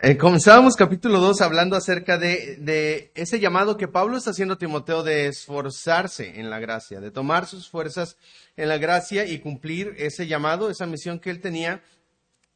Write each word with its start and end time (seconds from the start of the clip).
Eh, 0.00 0.16
comenzábamos 0.16 0.76
capítulo 0.76 1.18
2 1.18 1.40
hablando 1.40 1.74
acerca 1.74 2.18
de, 2.18 3.10
ese 3.16 3.40
llamado 3.40 3.76
que 3.76 3.88
Pablo 3.88 4.16
está 4.16 4.30
haciendo 4.30 4.54
a 4.54 4.58
Timoteo 4.58 5.02
de 5.02 5.26
esforzarse 5.26 6.38
en 6.38 6.50
la 6.50 6.60
gracia, 6.60 7.00
de 7.00 7.10
tomar 7.10 7.46
sus 7.46 7.68
fuerzas 7.68 8.16
en 8.56 8.68
la 8.68 8.78
gracia 8.78 9.26
y 9.26 9.40
cumplir 9.40 9.96
ese 9.98 10.28
llamado, 10.28 10.70
esa 10.70 10.86
misión 10.86 11.18
que 11.18 11.30
él 11.30 11.40
tenía, 11.40 11.82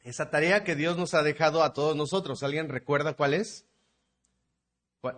esa 0.05 0.31
tarea 0.31 0.63
que 0.63 0.77
Dios 0.77 0.97
nos 0.97 1.15
ha 1.15 1.25
dejado 1.25 1.65
a 1.65 1.73
todos 1.73 1.97
nosotros. 1.97 2.45
¿Alguien 2.45 2.69
recuerda 2.69 3.15
cuál 3.15 3.35
es? 3.35 3.67
¿Cuál? 5.01 5.17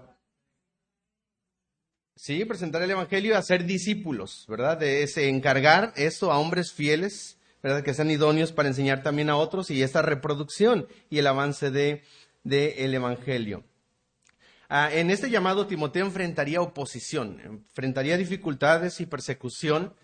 Sí, 2.17 2.47
presentar 2.47 2.81
el 2.81 2.91
Evangelio 2.91 3.33
y 3.33 3.37
hacer 3.37 3.67
discípulos, 3.67 4.47
¿verdad? 4.49 4.79
De 4.79 5.03
ese, 5.03 5.29
encargar 5.29 5.93
esto 5.95 6.33
a 6.33 6.39
hombres 6.39 6.73
fieles 6.73 7.37
¿verdad? 7.65 7.83
Que 7.83 7.95
sean 7.95 8.11
idóneos 8.11 8.53
para 8.53 8.69
enseñar 8.69 9.03
también 9.03 9.31
a 9.31 9.37
otros 9.37 9.71
y 9.71 9.83
esta 9.83 10.03
reproducción 10.03 10.87
y 11.09 11.19
el 11.19 11.27
avance 11.27 11.71
de, 11.71 12.03
el 12.45 12.95
Evangelio. 12.95 13.65
Ah, 14.69 14.91
en 14.93 15.11
este 15.11 15.31
llamado 15.31 15.67
Timoteo 15.67 16.05
enfrentaría 16.05 16.61
oposición, 16.61 17.41
enfrentaría 17.41 18.19
dificultades 18.19 19.01
y 19.01 19.07
persecución, 19.07 19.95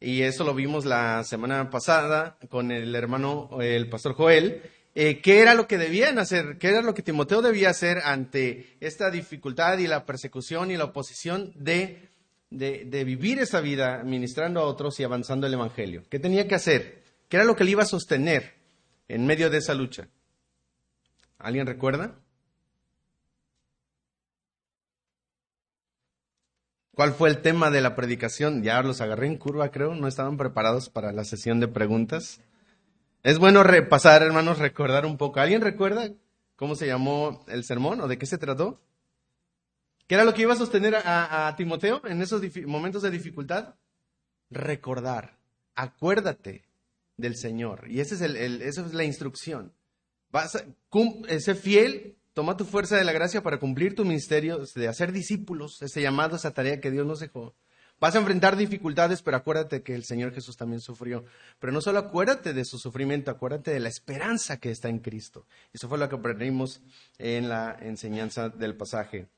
y 0.00 0.22
eso 0.22 0.44
lo 0.44 0.54
vimos 0.54 0.86
la 0.86 1.22
semana 1.24 1.68
pasada 1.68 2.38
con 2.48 2.70
el 2.70 2.94
hermano, 2.94 3.50
el 3.60 3.90
pastor 3.90 4.14
Joel. 4.14 4.62
Eh, 4.94 5.20
¿Qué 5.20 5.40
era 5.40 5.52
lo 5.52 5.68
que 5.68 5.76
debían 5.76 6.18
hacer? 6.18 6.56
¿Qué 6.58 6.68
era 6.68 6.80
lo 6.80 6.94
que 6.94 7.02
Timoteo 7.02 7.42
debía 7.42 7.68
hacer 7.68 7.98
ante 7.98 8.78
esta 8.80 9.10
dificultad 9.10 9.76
y 9.76 9.86
la 9.86 10.06
persecución 10.06 10.70
y 10.70 10.78
la 10.78 10.84
oposición 10.84 11.52
de, 11.54 12.08
de 12.48 13.04
vivir 13.04 13.40
esa 13.40 13.60
vida 13.60 14.02
ministrando 14.04 14.60
a 14.60 14.64
otros 14.64 14.98
y 15.00 15.04
avanzando 15.04 15.46
el 15.46 15.52
Evangelio? 15.52 16.02
¿Qué 16.08 16.18
tenía 16.18 16.48
que 16.48 16.54
hacer? 16.54 16.99
¿Qué 17.30 17.36
era 17.36 17.46
lo 17.46 17.54
que 17.54 17.62
le 17.62 17.70
iba 17.70 17.84
a 17.84 17.86
sostener 17.86 18.54
en 19.06 19.24
medio 19.24 19.50
de 19.50 19.58
esa 19.58 19.72
lucha? 19.72 20.08
¿Alguien 21.38 21.64
recuerda? 21.64 22.18
¿Cuál 26.92 27.14
fue 27.14 27.28
el 27.28 27.40
tema 27.40 27.70
de 27.70 27.82
la 27.82 27.94
predicación? 27.94 28.64
Ya 28.64 28.82
los 28.82 29.00
agarré 29.00 29.28
en 29.28 29.38
curva, 29.38 29.70
creo. 29.70 29.94
No 29.94 30.08
estaban 30.08 30.36
preparados 30.36 30.90
para 30.90 31.12
la 31.12 31.22
sesión 31.22 31.60
de 31.60 31.68
preguntas. 31.68 32.40
Es 33.22 33.38
bueno 33.38 33.62
repasar, 33.62 34.24
hermanos, 34.24 34.58
recordar 34.58 35.06
un 35.06 35.16
poco. 35.16 35.38
¿Alguien 35.38 35.62
recuerda 35.62 36.10
cómo 36.56 36.74
se 36.74 36.88
llamó 36.88 37.44
el 37.46 37.62
sermón 37.62 38.00
o 38.00 38.08
de 38.08 38.18
qué 38.18 38.26
se 38.26 38.38
trató? 38.38 38.80
¿Qué 40.08 40.16
era 40.16 40.24
lo 40.24 40.34
que 40.34 40.42
iba 40.42 40.54
a 40.54 40.56
sostener 40.56 40.96
a, 40.96 41.54
Timoteo 41.56 42.02
en 42.06 42.22
esos 42.22 42.42
momentos 42.66 43.02
de 43.02 43.10
dificultad? 43.12 43.76
Recordar. 44.50 45.38
Acuérdate 45.76 46.69
del 47.20 47.36
Señor. 47.36 47.86
Y 47.88 48.00
ese 48.00 48.14
es 48.14 48.20
el, 48.20 48.62
esa 48.62 48.86
es 48.86 48.94
la 48.94 49.04
instrucción. 49.04 49.72
Vas 50.30 50.56
a, 50.56 50.64
sé 51.38 51.54
fiel, 51.54 52.16
toma 52.34 52.56
tu 52.56 52.64
fuerza 52.64 52.96
de 52.96 53.04
la 53.04 53.12
gracia 53.12 53.42
para 53.42 53.58
cumplir 53.58 53.94
tu 53.94 54.04
ministerio, 54.04 54.64
de 54.74 54.88
hacer 54.88 55.12
discípulos, 55.12 55.82
ese 55.82 56.02
llamado, 56.02 56.36
esa 56.36 56.52
tarea 56.52 56.80
que 56.80 56.90
Dios 56.90 57.06
nos 57.06 57.20
dejó. 57.20 57.54
Vas 58.00 58.14
a 58.14 58.18
enfrentar 58.18 58.56
dificultades, 58.56 59.20
pero 59.20 59.36
acuérdate 59.36 59.82
que 59.82 59.94
el 59.94 60.04
Señor 60.04 60.32
Jesús 60.32 60.56
también 60.56 60.80
sufrió. 60.80 61.24
Pero 61.58 61.70
no 61.70 61.82
solo 61.82 61.98
acuérdate 61.98 62.54
de 62.54 62.64
su 62.64 62.78
sufrimiento, 62.78 63.30
acuérdate 63.30 63.72
de 63.72 63.80
la 63.80 63.90
esperanza 63.90 64.58
que 64.58 64.70
está 64.70 64.88
en 64.88 65.00
Cristo. 65.00 65.46
Eso 65.74 65.86
fue 65.86 65.98
lo 65.98 66.08
que 66.08 66.16
aprendimos 66.16 66.80
en 67.18 67.50
la 67.50 67.76
enseñanza 67.78 68.48
del 68.48 68.74
pasaje 68.74 69.28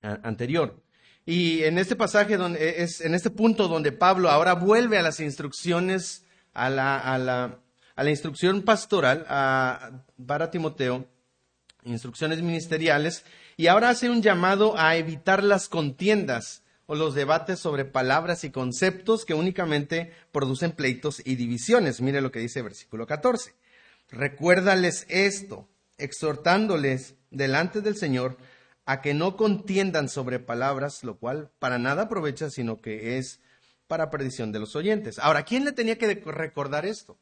anterior. 0.00 0.82
Y 1.26 1.64
en 1.64 1.76
este 1.76 1.94
pasaje, 1.94 2.38
donde, 2.38 2.82
es 2.82 3.02
en 3.02 3.14
este 3.14 3.28
punto 3.28 3.68
donde 3.68 3.92
Pablo 3.92 4.30
ahora 4.30 4.54
vuelve 4.54 4.96
a 4.96 5.02
las 5.02 5.20
instrucciones 5.20 6.24
a 6.52 6.70
la, 6.70 6.98
a 6.98 7.18
la, 7.18 7.58
a 7.96 8.04
la 8.04 8.10
instrucción 8.10 8.62
pastoral 8.62 9.26
a, 9.28 10.04
para 10.26 10.50
Timoteo, 10.50 11.06
instrucciones 11.84 12.42
ministeriales, 12.42 13.24
y 13.56 13.66
ahora 13.66 13.90
hace 13.90 14.10
un 14.10 14.22
llamado 14.22 14.74
a 14.78 14.96
evitar 14.96 15.44
las 15.44 15.68
contiendas 15.68 16.62
o 16.86 16.94
los 16.94 17.14
debates 17.14 17.60
sobre 17.60 17.84
palabras 17.84 18.42
y 18.42 18.50
conceptos 18.50 19.24
que 19.24 19.34
únicamente 19.34 20.12
producen 20.32 20.72
pleitos 20.72 21.22
y 21.24 21.36
divisiones. 21.36 22.00
Mire 22.00 22.20
lo 22.20 22.32
que 22.32 22.40
dice 22.40 22.60
el 22.60 22.64
versículo 22.64 23.06
14. 23.06 23.54
Recuérdales 24.10 25.06
esto, 25.08 25.68
exhortándoles 25.98 27.14
delante 27.30 27.80
del 27.80 27.96
Señor 27.96 28.38
a 28.86 29.02
que 29.02 29.14
no 29.14 29.36
contiendan 29.36 30.08
sobre 30.08 30.40
palabras, 30.40 31.04
lo 31.04 31.16
cual 31.16 31.50
para 31.60 31.78
nada 31.78 32.02
aprovecha, 32.02 32.50
sino 32.50 32.80
que 32.80 33.18
es 33.18 33.40
para 33.90 34.08
perdición 34.08 34.52
de 34.52 34.60
los 34.60 34.76
oyentes. 34.76 35.18
Ahora, 35.18 35.42
¿quién 35.42 35.64
le 35.64 35.72
tenía 35.72 35.98
que 35.98 36.14
recordar 36.14 36.86
esto? 36.86 37.18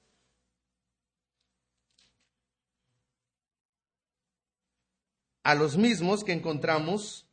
A 5.42 5.54
los 5.54 5.78
mismos 5.78 6.24
que 6.24 6.34
encontramos 6.34 7.26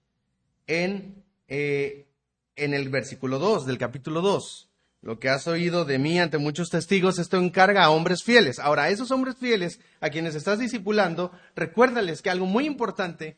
en, 0.68 1.26
eh, 1.50 2.08
en 2.56 2.74
el 2.74 2.88
versículo 2.88 3.38
2 3.38 3.66
del 3.66 3.78
capítulo 3.78 4.22
2. 4.22 4.70
Lo 5.02 5.20
que 5.20 5.28
has 5.28 5.48
oído 5.48 5.84
de 5.84 6.00
mí 6.00 6.18
ante 6.18 6.38
muchos 6.38 6.70
testigos, 6.70 7.20
esto 7.20 7.36
encarga 7.36 7.84
a 7.84 7.90
hombres 7.90 8.24
fieles. 8.24 8.58
Ahora, 8.58 8.84
a 8.84 8.90
esos 8.90 9.12
hombres 9.12 9.36
fieles 9.36 9.82
a 10.00 10.12
quienes 10.12 10.36
estás 10.36 10.60
discipulando, 10.60 11.34
recuérdales 11.58 12.22
que 12.22 12.30
algo 12.30 12.46
muy 12.46 12.66
importante, 12.66 13.36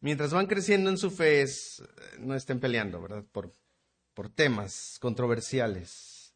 mientras 0.00 0.32
van 0.32 0.46
creciendo 0.46 0.88
en 0.88 0.96
su 0.96 1.10
fe, 1.10 1.42
es 1.42 1.80
eh, 1.80 2.16
no 2.20 2.34
estén 2.34 2.60
peleando, 2.60 3.02
¿verdad? 3.02 3.24
Por, 3.30 3.52
por 4.16 4.30
temas 4.30 4.96
controversiales. 4.98 6.32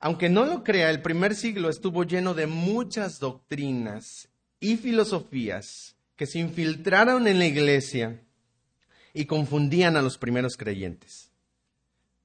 Aunque 0.00 0.30
no 0.30 0.46
lo 0.46 0.64
crea, 0.64 0.88
el 0.88 1.02
primer 1.02 1.34
siglo 1.34 1.68
estuvo 1.68 2.04
lleno 2.04 2.32
de 2.32 2.46
muchas 2.46 3.20
doctrinas 3.20 4.30
y 4.58 4.78
filosofías 4.78 5.94
que 6.16 6.24
se 6.24 6.38
infiltraron 6.38 7.28
en 7.28 7.38
la 7.38 7.44
iglesia 7.44 8.22
y 9.12 9.26
confundían 9.26 9.98
a 9.98 10.02
los 10.02 10.16
primeros 10.16 10.56
creyentes. 10.56 11.30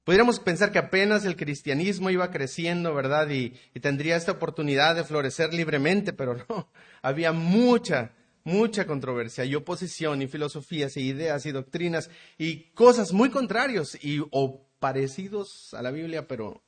Podríamos 0.04 0.40
pensar 0.40 0.72
que 0.72 0.78
apenas 0.78 1.26
el 1.26 1.36
cristianismo 1.36 2.08
iba 2.08 2.30
creciendo, 2.30 2.94
¿verdad? 2.94 3.28
Y, 3.28 3.52
y, 3.74 3.80
tendría 3.80 4.16
esta 4.16 4.32
oportunidad 4.32 4.94
de 4.94 5.04
florecer 5.04 5.52
libremente, 5.52 6.14
pero 6.14 6.34
no, 6.48 6.70
había 7.02 7.32
mucha 7.32 8.12
mucha 8.44 8.86
controversia 8.86 9.44
y 9.44 9.54
oposición 9.54 10.22
y 10.22 10.28
filosofías 10.28 10.96
y 10.96 11.08
ideas 11.08 11.46
y 11.46 11.52
doctrinas 11.52 12.10
y 12.38 12.70
cosas 12.72 13.12
muy 13.12 13.30
contrarios 13.30 13.96
y 14.04 14.22
o 14.30 14.68
parecidos 14.78 15.72
a 15.74 15.82
la 15.82 15.90
Biblia, 15.90 16.28
pero, 16.28 16.62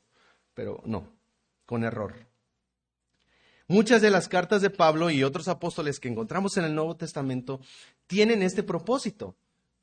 pero 0.54 0.82
no, 0.86 1.12
con 1.66 1.84
error. 1.84 2.14
Muchas 3.68 4.00
de 4.00 4.10
las 4.10 4.28
cartas 4.28 4.62
de 4.62 4.70
Pablo 4.70 5.10
y 5.10 5.24
otros 5.24 5.48
apóstoles 5.48 6.00
que 6.00 6.08
encontramos 6.08 6.56
en 6.56 6.64
el 6.64 6.74
Nuevo 6.74 6.96
Testamento 6.96 7.60
tienen 8.06 8.42
este 8.42 8.62
propósito, 8.62 9.34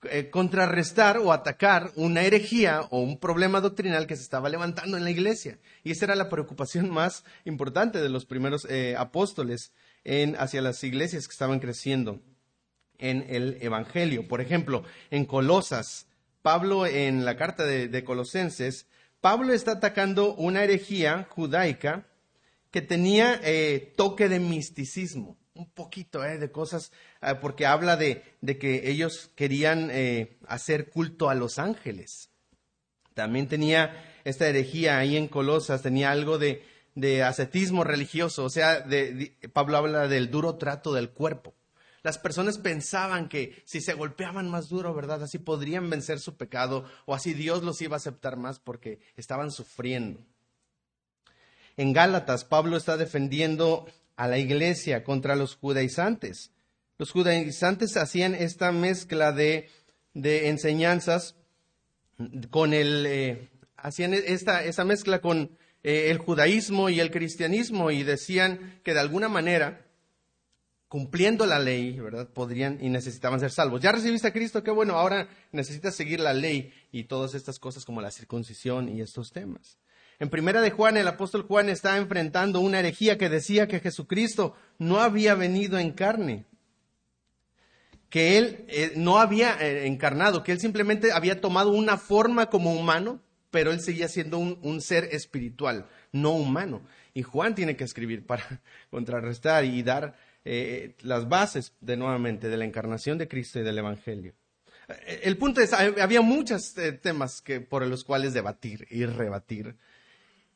eh, 0.10 0.30
contrarrestar 0.30 1.18
o 1.18 1.34
atacar 1.34 1.92
una 1.96 2.24
herejía 2.24 2.82
o 2.90 3.02
un 3.02 3.20
problema 3.20 3.60
doctrinal 3.62 4.08
que 4.08 4.16
se 4.16 4.24
estaba 4.24 4.50
levantando 4.50 4.98
en 4.98 5.04
la 5.04 5.12
iglesia. 5.12 5.60
Y 5.84 5.92
esa 5.92 6.06
era 6.06 6.16
la 6.16 6.30
preocupación 6.30 6.90
más 6.90 7.26
importante 7.44 8.02
de 8.02 8.10
los 8.10 8.26
primeros 8.26 8.66
eh, 8.70 8.96
apóstoles 8.98 9.74
hacia 10.38 10.62
las 10.62 10.84
iglesias 10.84 11.28
que 11.28 11.32
estaban 11.32 11.60
creciendo 11.60 12.22
en 12.98 13.26
el 13.30 13.58
Evangelio. 13.62 14.28
Por 14.28 14.42
ejemplo, 14.42 14.84
en 15.12 15.26
Colosas, 15.26 16.08
Pablo 16.42 16.86
en 16.86 17.26
la 17.26 17.38
carta 17.38 17.66
de, 17.66 18.04
Colosenses, 18.04 18.88
Pablo 19.22 19.54
está 19.54 19.74
atacando 19.74 20.36
una 20.36 20.64
herejía 20.64 21.28
judaica 21.30 22.08
que 22.72 22.82
tenía 22.82 23.40
eh, 23.44 23.94
toque 23.96 24.28
de 24.28 24.40
misticismo, 24.40 25.38
un 25.54 25.70
poquito 25.70 26.26
eh, 26.26 26.38
de 26.38 26.52
cosas, 26.52 26.92
eh, 27.22 27.36
porque 27.40 27.66
habla 27.66 27.96
de, 27.96 28.24
que 28.60 28.90
ellos 28.90 29.32
querían 29.36 29.92
hacer 30.48 30.90
culto 30.90 31.30
a 31.30 31.36
los 31.36 31.60
ángeles. 31.60 32.30
También 33.14 33.48
tenía 33.48 34.12
esta 34.24 34.48
herejía 34.48 34.98
ahí 34.98 35.16
en 35.16 35.28
Colosas, 35.28 35.82
tenía 35.82 36.12
algo 36.12 36.38
de, 36.38 36.66
de 36.96 37.24
ascetismo 37.24 37.84
religioso, 37.84 38.46
o 38.46 38.50
sea, 38.50 38.86
Pablo 39.54 39.78
habla 39.78 40.08
del 40.08 40.30
duro 40.30 40.56
trato 40.56 40.94
del 40.94 41.10
cuerpo. 41.10 41.54
Las 42.04 42.18
personas 42.18 42.58
pensaban 42.58 43.30
que 43.30 43.64
si 43.66 43.80
se 43.80 43.94
golpeaban 43.94 44.50
más 44.50 44.68
duro, 44.68 44.94
¿verdad? 44.94 45.24
Así 45.24 45.40
podrían 45.40 45.90
vencer 45.90 46.20
su 46.20 46.36
pecado 46.36 46.86
o 47.06 47.16
así 47.16 47.34
Dios 47.34 47.64
los 47.64 47.82
iba 47.82 47.96
a 47.96 47.98
aceptar 47.98 48.36
más 48.36 48.60
porque 48.60 49.00
estaban 49.16 49.52
sufriendo. 49.52 50.20
En 51.78 51.94
Gálatas, 51.94 52.44
Pablo 52.44 52.76
está 52.76 52.98
defendiendo 52.98 53.88
a 54.18 54.28
la 54.28 54.38
iglesia 54.38 55.06
contra 55.06 55.38
los 55.38 55.56
judaizantes. 55.56 56.52
Los 56.98 57.12
judaizantes 57.12 57.96
hacían 57.96 58.36
esta 58.36 58.72
mezcla 58.74 59.32
de, 59.32 59.70
enseñanzas 60.14 61.36
con 62.52 62.74
el, 62.74 63.06
eh, 63.08 63.50
hacían 63.78 64.14
esta, 64.14 64.64
esta 64.64 64.84
mezcla 64.84 65.20
con 65.20 65.58
eh, 65.84 66.10
el 66.10 66.18
judaísmo 66.18 66.90
y 66.90 67.00
el 67.00 67.12
cristianismo 67.12 67.92
y 67.92 68.04
decían 68.04 68.80
que 68.84 68.94
de 68.94 69.02
alguna 69.02 69.28
manera, 69.28 69.86
cumpliendo 70.88 71.46
la 71.46 71.60
ley, 71.60 72.00
¿verdad? 72.00 72.30
Podrían 72.30 72.78
y 72.82 72.90
necesitaban 72.90 73.40
ser 73.40 73.52
salvos. 73.52 73.82
Ya 73.82 73.92
recibiste 73.92 74.28
a 74.28 74.34
Cristo, 74.34 74.64
qué 74.64 74.72
bueno, 74.72 74.96
ahora 74.96 75.28
necesitas 75.52 75.96
seguir 75.96 76.20
la 76.20 76.34
ley 76.34 76.74
y 76.92 77.04
todas 77.04 77.34
estas 77.36 77.60
cosas 77.60 77.84
como 77.84 78.02
la 78.02 78.12
circuncisión 78.12 78.88
y 78.90 79.02
estos 79.02 79.32
temas. 79.32 79.78
En 80.20 80.30
primera 80.30 80.62
de 80.62 80.72
Juan, 80.72 80.96
el 80.96 81.08
apóstol 81.08 81.42
Juan 81.42 81.68
está 81.68 81.98
enfrentando 81.98 82.62
una 82.62 82.80
herejía 82.80 83.18
que 83.18 83.30
decía 83.30 83.68
que 83.68 83.80
Jesucristo 83.80 84.56
no 84.78 85.00
había 85.02 85.36
venido 85.36 85.80
en 85.80 85.92
carne, 85.92 86.46
que 88.10 88.38
él 88.38 88.64
eh, 88.70 88.94
no 88.96 89.18
había 89.18 89.58
eh, 89.60 89.88
encarnado, 89.88 90.44
que 90.44 90.52
él 90.52 90.60
simplemente 90.60 91.12
había 91.12 91.42
tomado 91.42 91.72
una 91.72 91.98
forma 91.98 92.46
como 92.46 92.72
humano, 92.72 93.20
pero 93.54 93.72
él 93.72 93.82
seguía 93.82 94.08
siendo 94.08 94.40
un, 94.40 94.82
ser 94.82 95.10
espiritual, 95.12 95.88
no 96.12 96.32
humano. 96.32 96.82
Y 97.14 97.22
Juan 97.22 97.54
tiene 97.54 97.76
que 97.76 97.84
escribir 97.84 98.26
para 98.26 98.44
contrarrestar 98.90 99.64
y 99.64 99.84
dar 99.84 100.18
eh, 100.44 100.96
las 101.02 101.30
bases 101.30 101.72
de 101.80 101.96
nuevamente 101.96 102.50
de 102.50 102.58
la 102.58 102.66
encarnación 102.66 103.20
de 103.20 103.28
Cristo 103.28 103.60
y 103.60 103.64
del 103.64 103.78
Evangelio. 103.78 104.34
El 105.06 105.38
punto 105.38 105.62
es, 105.62 105.72
había 105.72 106.22
muchos 106.22 106.74
temas 107.04 107.42
que, 107.42 107.62
por 107.62 107.86
los 107.86 108.04
cuales 108.04 108.34
debatir 108.34 108.88
y 108.90 109.06
rebatir. 109.06 109.78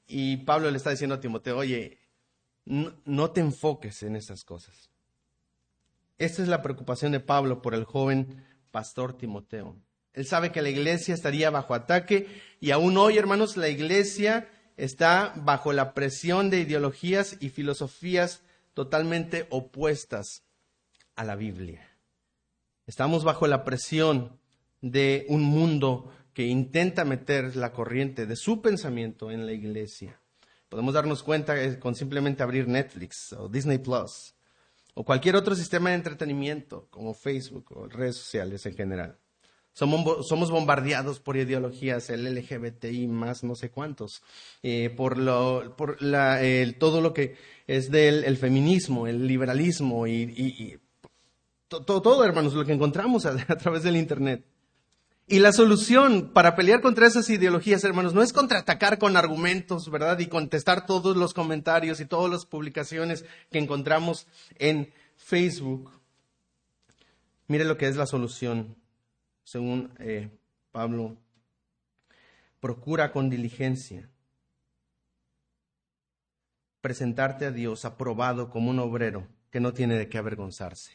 Y 0.08 0.38
Pablo 0.38 0.72
le 0.72 0.78
está 0.78 0.90
diciendo 0.90 1.16
a 1.16 1.20
Timoteo, 1.20 1.56
oye, 1.56 2.00
no, 2.66 3.30
te 3.30 3.42
enfoques 3.42 4.02
en 4.02 4.16
esas 4.16 4.44
cosas. 4.44 4.90
Esta 6.18 6.42
es 6.42 6.48
la 6.48 6.64
preocupación 6.64 7.12
de 7.12 7.20
Pablo 7.20 7.62
por 7.62 7.76
el 7.76 7.84
joven 7.84 8.44
pastor 8.72 9.16
Timoteo. 9.16 9.78
Él 10.18 10.26
sabe 10.26 10.52
que 10.52 10.64
la 10.64 10.70
iglesia 10.70 11.14
estaría 11.14 11.52
bajo 11.52 11.76
ataque 11.76 12.26
y 12.60 12.72
aún 12.72 12.98
hoy, 12.98 13.20
hermanos, 13.20 13.56
la 13.56 13.70
iglesia 13.70 14.50
está 14.76 15.32
bajo 15.36 15.74
la 15.74 15.94
presión 15.94 16.50
de 16.50 16.62
ideologías 16.62 17.38
y 17.40 17.50
filosofías 17.50 18.42
totalmente 18.74 19.46
opuestas 19.52 20.42
a 21.16 21.24
la 21.24 21.36
Biblia. 21.36 21.88
Estamos 22.88 23.24
bajo 23.24 23.46
la 23.46 23.64
presión 23.64 24.40
de 24.82 25.28
un 25.30 25.44
mundo 25.44 26.12
que 26.34 26.48
intenta 26.48 27.06
meter 27.06 27.56
la 27.56 27.72
corriente 27.72 28.26
de 28.26 28.36
su 28.36 28.60
pensamiento 28.60 29.30
en 29.30 29.46
la 29.46 29.52
iglesia. 29.52 30.20
Podemos 30.68 30.96
darnos 30.96 31.22
cuenta 31.22 31.80
con 31.80 31.94
simplemente 31.94 32.42
abrir 32.42 32.68
Netflix 32.68 33.34
o 33.34 33.50
Disney 33.50 33.78
Plus 33.78 34.34
o 34.96 35.06
cualquier 35.06 35.36
otro 35.36 35.56
sistema 35.56 35.92
de 35.92 35.98
entretenimiento 35.98 36.88
como 36.90 37.14
Facebook 37.14 37.72
o 37.76 37.86
redes 37.88 38.16
sociales 38.16 38.66
en 38.66 38.74
general. 38.76 39.20
Somos, 39.78 40.50
bombardeados 40.50 41.20
por 41.20 41.38
ideologías, 41.38 42.10
el 42.10 42.26
LGBTI 42.34 43.08
más 43.08 43.44
no 43.44 43.54
sé 43.54 43.70
cuántos, 43.70 44.24
eh, 44.64 44.90
por, 44.90 45.24
todo 46.80 47.02
lo 47.02 47.14
que 47.14 47.36
es 47.68 47.92
del 47.92 48.38
feminismo, 48.38 49.06
el 49.06 49.28
liberalismo 49.28 50.08
y, 50.08 50.80
todo, 51.68 52.02
todo, 52.02 52.26
hermanos, 52.26 52.56
lo 52.56 52.66
que 52.66 52.74
encontramos 52.74 53.26
a 53.28 53.36
través 53.58 53.84
del 53.84 53.98
Internet. 53.98 54.44
Y 55.28 55.38
la 55.38 55.54
solución 55.54 56.32
para 56.34 56.56
pelear 56.56 56.82
contra 56.82 57.06
esas 57.06 57.30
ideologías, 57.30 57.84
hermanos, 57.84 58.16
no 58.16 58.24
es 58.24 58.34
contraatacar 58.34 58.98
con 58.98 59.16
argumentos, 59.16 59.92
¿verdad? 59.92 60.18
Y 60.18 60.26
contestar 60.26 60.88
todos 60.88 61.16
los 61.16 61.36
comentarios 61.36 62.00
y 62.00 62.06
todas 62.06 62.32
las 62.32 62.48
publicaciones 62.48 63.26
que 63.52 63.60
encontramos 63.60 64.26
en 64.58 64.92
Facebook. 65.18 65.92
Mire 67.48 67.64
lo 67.64 67.78
que 67.78 67.86
es 67.86 67.96
la 67.96 68.08
solución, 68.08 68.76
según 69.48 69.94
eh, 70.00 70.30
Pablo. 70.74 71.16
Procura 72.60 73.14
con 73.14 73.30
diligencia 73.30 74.10
presentarte 76.82 77.46
a 77.46 77.52
Dios 77.52 77.86
aprobado 77.86 78.50
como 78.50 78.72
un 78.72 78.80
obrero 78.80 79.26
que 79.50 79.62
no 79.62 79.74
tiene 79.74 79.96
de 79.96 80.10
qué 80.10 80.18
avergonzarse. 80.18 80.92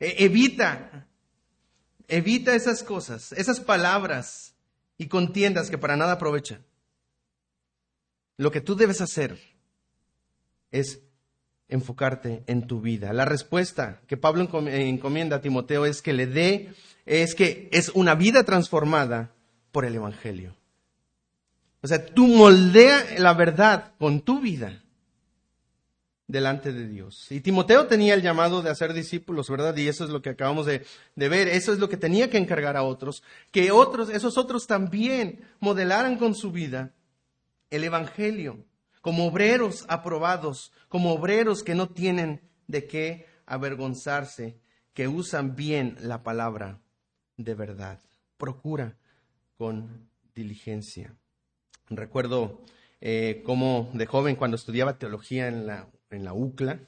E, 0.00 0.24
evita 0.24 1.08
Evita 2.06 2.54
esas 2.54 2.82
cosas, 2.82 3.32
esas 3.32 3.60
palabras 3.60 4.54
y 4.98 5.08
contiendas 5.08 5.70
que 5.70 5.78
para 5.78 5.96
nada 5.96 6.12
aprovechan. 6.12 6.62
Lo 8.36 8.50
que 8.50 8.60
tú 8.60 8.76
debes 8.76 9.00
hacer 9.00 9.38
es 10.70 11.00
enfocarte 11.74 12.44
en 12.46 12.66
tu 12.66 12.80
vida. 12.80 13.12
La 13.12 13.24
respuesta 13.24 14.00
que 14.06 14.16
Pablo 14.16 14.48
encomienda 14.68 15.36
a 15.36 15.40
Timoteo 15.40 15.86
es 15.86 16.02
que 16.02 16.12
le 16.12 16.26
dé, 16.26 16.72
es 17.04 17.34
que 17.34 17.68
es 17.72 17.90
una 17.90 18.14
vida 18.14 18.44
transformada 18.44 19.32
por 19.72 19.84
el 19.84 19.96
Evangelio. 19.96 20.54
O 21.82 21.86
sea, 21.86 22.06
tú 22.06 22.26
moldea 22.26 23.04
la 23.18 23.34
verdad 23.34 23.92
con 23.98 24.20
tu 24.22 24.40
vida 24.40 24.82
delante 26.26 26.72
de 26.72 26.88
Dios. 26.88 27.30
Y 27.30 27.40
Timoteo 27.40 27.86
tenía 27.86 28.14
el 28.14 28.22
llamado 28.22 28.62
de 28.62 28.70
hacer 28.70 28.94
discípulos, 28.94 29.50
¿verdad? 29.50 29.76
Y 29.76 29.88
eso 29.88 30.04
es 30.04 30.10
lo 30.10 30.22
que 30.22 30.30
acabamos 30.30 30.66
de, 30.66 30.86
ver, 31.16 31.48
eso 31.48 31.72
es 31.72 31.78
lo 31.78 31.88
que 31.88 31.96
tenía 31.96 32.30
que 32.30 32.38
encargar 32.38 32.76
a 32.76 32.84
otros, 32.84 33.22
que 33.50 33.70
otros, 33.72 34.08
esos 34.08 34.38
otros 34.38 34.66
también 34.66 35.40
modelaran 35.60 36.16
con 36.16 36.34
su 36.34 36.52
vida 36.52 36.92
el 37.68 37.84
Evangelio, 37.84 38.64
como 39.04 39.26
obreros 39.26 39.84
aprobados, 39.90 40.72
como 40.88 41.12
obreros 41.12 41.62
que 41.62 41.74
no 41.74 41.90
tienen 41.90 42.40
de 42.68 42.86
qué 42.86 43.26
avergonzarse, 43.44 44.58
que 44.94 45.08
usan 45.08 45.56
bien 45.56 45.98
la 46.00 46.22
palabra 46.22 46.80
de 47.36 47.54
verdad. 47.54 48.00
Procura 48.38 48.96
con 49.58 50.08
diligencia. 50.34 51.14
Recuerdo 51.90 52.62
eh, 53.02 53.42
cómo 53.44 53.90
de 53.92 54.06
joven, 54.06 54.36
cuando 54.36 54.54
estudiaba 54.54 54.96
teología 54.96 55.48
en 55.48 55.66
la 55.66 55.86
en 56.08 56.24
la 56.24 56.32
UCLA. 56.32 56.80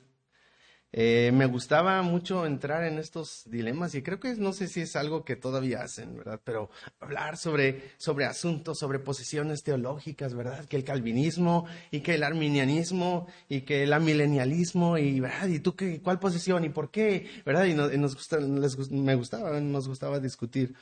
Eh, 0.98 1.30
me 1.30 1.44
gustaba 1.44 2.00
mucho 2.00 2.46
entrar 2.46 2.82
en 2.84 2.98
estos 2.98 3.42
dilemas 3.44 3.94
y 3.94 4.00
creo 4.00 4.18
que 4.18 4.34
no 4.36 4.54
sé 4.54 4.66
si 4.66 4.80
es 4.80 4.96
algo 4.96 5.26
que 5.26 5.36
todavía 5.36 5.82
hacen, 5.82 6.16
¿verdad? 6.16 6.40
Pero 6.42 6.70
hablar 7.00 7.36
sobre, 7.36 7.92
sobre 7.98 8.24
asuntos, 8.24 8.78
sobre 8.78 8.98
posiciones 8.98 9.62
teológicas, 9.62 10.32
¿verdad? 10.32 10.64
Que 10.64 10.76
el 10.78 10.84
calvinismo 10.84 11.66
y 11.90 12.00
que 12.00 12.14
el 12.14 12.22
arminianismo 12.22 13.26
y 13.46 13.60
que 13.60 13.82
el 13.82 13.92
amilenialismo 13.92 14.96
y, 14.96 15.20
¿verdad? 15.20 15.48
¿Y 15.48 15.60
tú 15.60 15.76
qué, 15.76 16.00
cuál 16.00 16.18
posición 16.18 16.64
y 16.64 16.70
por 16.70 16.90
qué? 16.90 17.28
¿Verdad? 17.44 17.66
Y, 17.66 17.74
nos 17.74 18.14
gusta, 18.14 18.38
me 18.40 19.14
gustaba, 19.16 19.60
nos 19.60 19.88
gustaba 19.88 20.18
discutir 20.18 20.74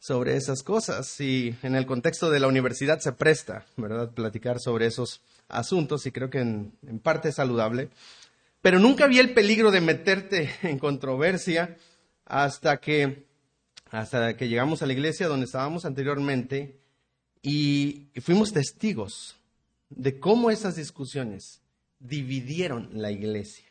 sobre 0.00 0.36
esas 0.36 0.62
cosas 0.62 1.20
y 1.20 1.54
en 1.62 1.74
el 1.74 1.86
contexto 1.86 2.30
de 2.30 2.40
la 2.40 2.48
universidad 2.48 2.98
se 2.98 3.12
presta, 3.12 3.64
¿verdad? 3.76 4.10
Platicar 4.10 4.60
sobre 4.60 4.86
esos 4.86 5.20
asuntos 5.48 6.06
y 6.06 6.12
creo 6.12 6.30
que 6.30 6.40
en, 6.40 6.72
parte 7.02 7.28
es 7.28 7.36
saludable. 7.36 7.90
Pero 8.66 8.80
nunca 8.80 9.06
vi 9.06 9.20
el 9.20 9.32
peligro 9.32 9.70
de 9.70 9.80
meterte 9.80 10.50
en 10.62 10.80
controversia 10.80 11.76
hasta 12.24 12.78
que, 12.78 13.26
hasta 13.92 14.36
que 14.36 14.48
llegamos 14.48 14.82
a 14.82 14.86
la 14.86 14.92
iglesia 14.92 15.28
donde 15.28 15.46
estábamos 15.46 15.84
anteriormente 15.84 16.80
y 17.42 18.08
fuimos 18.20 18.52
testigos 18.52 19.36
de 19.88 20.18
cómo 20.18 20.50
esas 20.50 20.74
discusiones 20.74 21.62
dividieron 22.00 22.90
la 22.94 23.12
iglesia, 23.12 23.66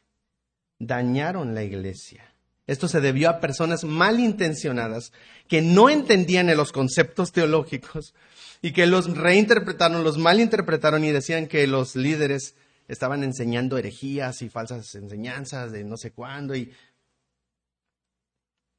dañaron 0.80 1.53
la 1.53 1.65
iglesia. 1.65 2.33
Esto 2.65 2.88
se 2.88 3.01
debió 3.01 3.30
a 3.30 3.41
personas 3.41 3.84
malintencionadas 3.84 5.12
que 5.50 5.62
no 5.62 5.89
entendían 5.89 6.55
los 6.55 6.72
conceptos 6.72 7.34
teológicos 7.34 8.13
y 8.62 8.72
que 8.72 8.88
los 8.88 9.13
reinterpretaron, 9.17 10.05
los 10.05 10.17
malinterpretaron 10.17 11.03
y 11.03 11.12
decían 11.12 11.48
que 11.48 11.67
los 11.67 11.98
líderes 11.98 12.55
estaban 12.88 13.24
enseñando 13.24 13.77
herejías 13.77 14.42
y 14.42 14.50
falsas 14.50 14.96
enseñanzas 14.96 15.72
de 15.72 15.84
no 15.84 15.98
sé 15.98 16.12
cuándo. 16.12 16.56
Y, 16.56 16.72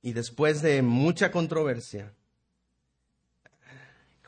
y 0.02 0.12
después 0.12 0.62
de 0.62 0.82
mucha 0.82 1.30
controversia, 1.30 2.12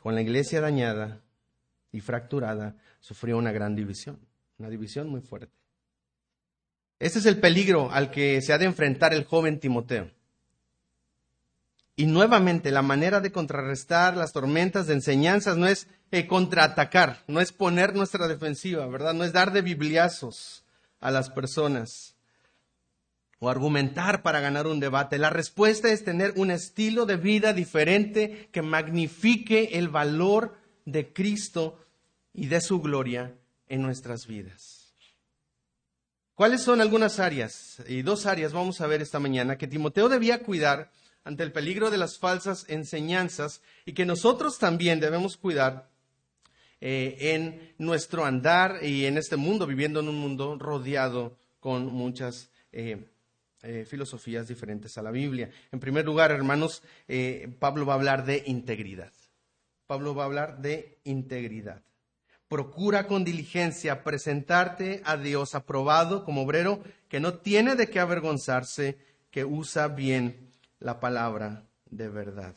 con 0.01 0.15
la 0.15 0.21
iglesia 0.21 0.61
dañada 0.61 1.21
y 1.91 2.01
fracturada, 2.01 2.75
sufrió 2.99 3.37
una 3.37 3.51
gran 3.51 3.75
división, 3.75 4.19
una 4.57 4.69
división 4.69 5.09
muy 5.09 5.21
fuerte. 5.21 5.53
Ese 6.99 7.19
es 7.19 7.25
el 7.25 7.39
peligro 7.39 7.91
al 7.91 8.11
que 8.11 8.41
se 8.41 8.51
ha 8.51 8.57
de 8.57 8.65
enfrentar 8.65 9.13
el 9.13 9.23
joven 9.23 9.59
Timoteo. 9.59 10.11
Y 11.99 12.05
nuevamente, 12.05 12.71
la 12.71 12.81
manera 12.81 13.19
de 13.19 13.33
contrarrestar 13.33 14.15
las 14.15 14.31
tormentas 14.31 14.87
de 14.87 14.93
enseñanzas 14.93 15.57
no 15.57 15.67
es 15.67 15.85
eh, 16.11 16.27
contraatacar, 16.27 17.25
no 17.27 17.41
es 17.41 17.51
poner 17.51 17.93
nuestra 17.93 18.29
defensiva, 18.29 18.87
¿verdad? 18.87 19.13
No 19.13 19.25
es 19.25 19.33
dar 19.33 19.51
de 19.51 19.61
bibliazos 19.61 20.63
a 21.01 21.11
las 21.11 21.29
personas 21.29 22.15
o 23.39 23.49
argumentar 23.49 24.21
para 24.21 24.39
ganar 24.39 24.65
un 24.65 24.79
debate. 24.79 25.17
La 25.17 25.29
respuesta 25.29 25.89
es 25.89 26.05
tener 26.05 26.31
un 26.37 26.51
estilo 26.51 27.05
de 27.05 27.17
vida 27.17 27.51
diferente 27.51 28.47
que 28.53 28.61
magnifique 28.61 29.71
el 29.73 29.89
valor 29.89 30.55
de 30.85 31.11
Cristo 31.11 31.85
y 32.33 32.47
de 32.47 32.61
su 32.61 32.79
gloria 32.79 33.35
en 33.67 33.81
nuestras 33.81 34.25
vidas. 34.25 34.93
¿Cuáles 36.33 36.61
son 36.61 36.79
algunas 36.79 37.19
áreas? 37.19 37.83
Y 37.89 38.03
dos 38.03 38.25
áreas 38.25 38.53
vamos 38.53 38.79
a 38.79 38.87
ver 38.87 39.01
esta 39.01 39.19
mañana 39.19 39.57
que 39.57 39.67
Timoteo 39.67 40.07
debía 40.07 40.39
cuidar 40.43 40.91
ante 41.23 41.43
el 41.43 41.51
peligro 41.51 41.91
de 41.91 41.97
las 41.97 42.17
falsas 42.17 42.65
enseñanzas 42.69 43.61
y 43.85 43.93
que 43.93 44.05
nosotros 44.05 44.57
también 44.57 44.99
debemos 44.99 45.37
cuidar 45.37 45.89
eh, 46.81 47.17
en 47.35 47.73
nuestro 47.77 48.23
andar 48.25 48.83
y 48.83 49.05
en 49.05 49.17
este 49.17 49.35
mundo, 49.35 49.67
viviendo 49.67 49.99
en 49.99 50.07
un 50.07 50.15
mundo 50.15 50.57
rodeado 50.57 51.37
con 51.59 51.87
muchas 51.87 52.49
eh, 52.71 53.05
eh, 53.63 53.85
filosofías 53.85 54.47
diferentes 54.47 54.97
a 54.97 55.01
la 55.01 55.11
Biblia. 55.11 55.49
En 55.73 55.81
primer 55.81 56.05
lugar, 56.05 56.31
hermanos, 56.31 56.81
Pablo 57.59 57.85
va 57.85 57.93
a 57.93 57.97
hablar 57.97 58.25
de 58.25 58.43
integridad. 58.45 59.11
Pablo 59.87 60.15
va 60.15 60.23
a 60.23 60.27
hablar 60.27 60.61
de 60.61 60.99
integridad. 61.03 61.83
procura 62.47 63.05
con 63.05 63.23
diligencia 63.23 64.03
presentarte 64.03 65.01
a 65.05 65.17
Dios 65.17 65.53
aprobado 65.53 66.23
como 66.23 66.41
obrero 66.41 66.81
que 67.07 67.19
no 67.19 67.35
tiene 67.35 67.75
de 67.75 67.89
qué 67.91 67.99
avergonzarse, 67.99 68.97
que 69.29 69.45
usa 69.45 69.87
bien 69.89 70.48
la 70.79 70.99
palabra 70.99 71.65
de 71.89 72.09
verdad. 72.09 72.55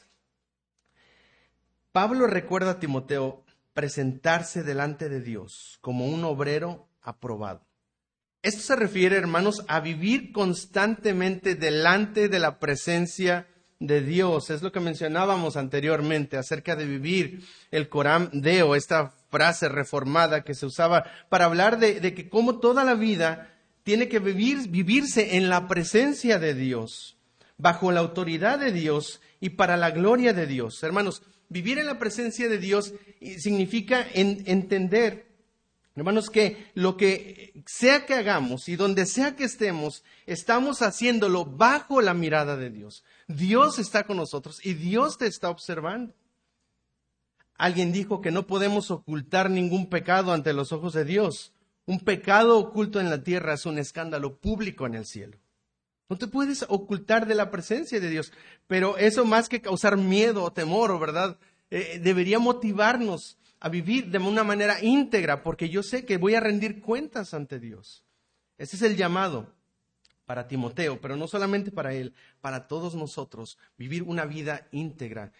Pablo 1.93 2.27
recuerda 2.27 2.73
a 2.73 2.81
Timoteo 2.81 3.45
presentarse 3.75 4.63
delante 4.63 5.09
de 5.09 5.21
Dios 5.21 5.79
como 5.81 6.07
un 6.07 6.25
obrero 6.25 6.89
aprobado. 7.03 7.67
Esto 8.43 8.63
se 8.63 8.77
refiere, 8.77 9.17
hermanos, 9.17 9.65
a 9.69 9.81
vivir 9.81 10.33
constantemente 10.33 11.55
delante 11.55 12.29
de 12.29 12.39
la 12.39 12.59
presencia 12.59 13.47
de 13.79 14.01
Dios. 14.01 14.51
Es 14.51 14.63
lo 14.63 14.73
que 14.73 14.81
mencionábamos 14.81 15.57
anteriormente 15.57 16.37
acerca 16.37 16.75
de 16.75 16.85
vivir 16.85 17.45
el 17.71 17.89
Corán 17.89 18.31
Deo, 18.33 18.75
esta 18.75 19.13
frase 19.31 19.69
reformada 19.69 20.45
que 20.45 20.55
se 20.55 20.67
usaba 20.67 21.05
para 21.29 21.47
hablar 21.47 21.79
de, 21.79 22.15
que 22.15 22.29
como 22.29 22.59
toda 22.59 22.85
la 22.85 22.95
vida 22.95 23.51
tiene 23.83 24.09
que 24.09 24.19
vivir, 24.19 24.69
vivirse 24.69 25.37
en 25.37 25.49
la 25.49 25.69
presencia 25.69 26.39
de 26.39 26.55
Dios, 26.55 27.17
bajo 27.63 27.93
la 27.93 28.01
autoridad 28.01 28.59
de 28.59 28.73
Dios 28.73 29.21
y 29.41 29.51
para 29.51 29.77
la 29.77 29.93
gloria 29.93 30.33
de 30.33 30.49
Dios. 30.49 30.83
Hermanos, 30.83 31.23
vivir 31.49 31.79
en 31.79 31.87
la 31.87 31.99
presencia 32.01 32.49
de 32.49 32.59
Dios 32.59 32.93
significa 33.39 34.05
entender, 34.15 35.29
hermanos, 35.95 36.29
que 36.29 36.73
lo 36.75 36.97
que 36.97 37.63
sea 37.67 38.05
que 38.05 38.15
hagamos 38.15 38.69
y 38.69 38.75
donde 38.75 39.07
sea 39.07 39.37
que 39.37 39.45
estemos, 39.45 40.03
estamos 40.27 40.83
haciéndolo 40.83 41.45
bajo 41.45 42.01
la 42.01 42.15
mirada 42.15 42.57
de 42.57 42.71
Dios. 42.71 43.05
Dios 43.29 43.79
está 43.79 44.03
con 44.05 44.17
nosotros 44.17 44.59
y 44.67 44.75
Dios 44.75 45.17
te 45.17 45.27
está 45.29 45.49
observando. 45.49 46.15
Alguien 47.55 47.93
dijo 47.93 48.21
que 48.21 48.33
no 48.33 48.49
podemos 48.49 48.91
ocultar 48.91 49.51
ningún 49.51 49.89
pecado 49.89 50.33
ante 50.33 50.53
los 50.53 50.73
ojos 50.73 50.95
de 50.95 51.05
Dios. 51.05 51.53
Un 51.87 52.01
pecado 52.01 52.59
oculto 52.59 52.99
en 52.99 53.09
la 53.09 53.23
tierra 53.23 53.55
es 53.55 53.67
un 53.67 53.79
escándalo 53.79 54.39
público 54.39 54.85
en 54.87 54.97
el 54.97 55.07
cielo. 55.07 55.39
No 56.13 56.19
te 56.19 56.27
puedes 56.27 56.67
ocultar 56.69 57.27
de 57.27 57.35
la 57.35 57.51
presencia 57.51 57.99
de 57.99 58.11
Dios, 58.11 58.35
pero 58.67 58.99
eso 58.99 59.25
más 59.25 59.49
que 59.49 59.63
causar 59.63 59.97
miedo 59.97 60.45
o 60.45 60.53
temor, 60.53 61.01
¿verdad? 61.01 61.39
Eh, 61.71 62.03
debería 62.05 62.39
motivarnos 62.39 63.39
a 63.61 63.71
vivir 63.71 64.11
de 64.11 64.19
una 64.19 64.45
manera 64.45 64.85
íntegra, 64.85 65.43
porque 65.43 65.71
yo 65.71 65.83
sé 65.83 66.05
que 66.05 66.19
voy 66.19 66.35
a 66.35 66.41
rendir 66.41 66.83
cuentas 66.83 67.33
ante 67.33 67.59
Dios. 67.59 68.05
Ese 68.59 68.77
es 68.77 68.83
el 68.83 68.99
llamado 68.99 69.55
para 70.27 70.47
Timoteo, 70.47 71.01
pero 71.01 71.17
no 71.17 71.27
solamente 71.27 71.71
para 71.71 71.95
él, 71.95 72.13
para 72.43 72.69
todos 72.69 72.95
nosotros, 72.95 73.57
vivir 73.79 74.03
una 74.03 74.27
vida 74.27 74.69
íntegra, 74.71 75.33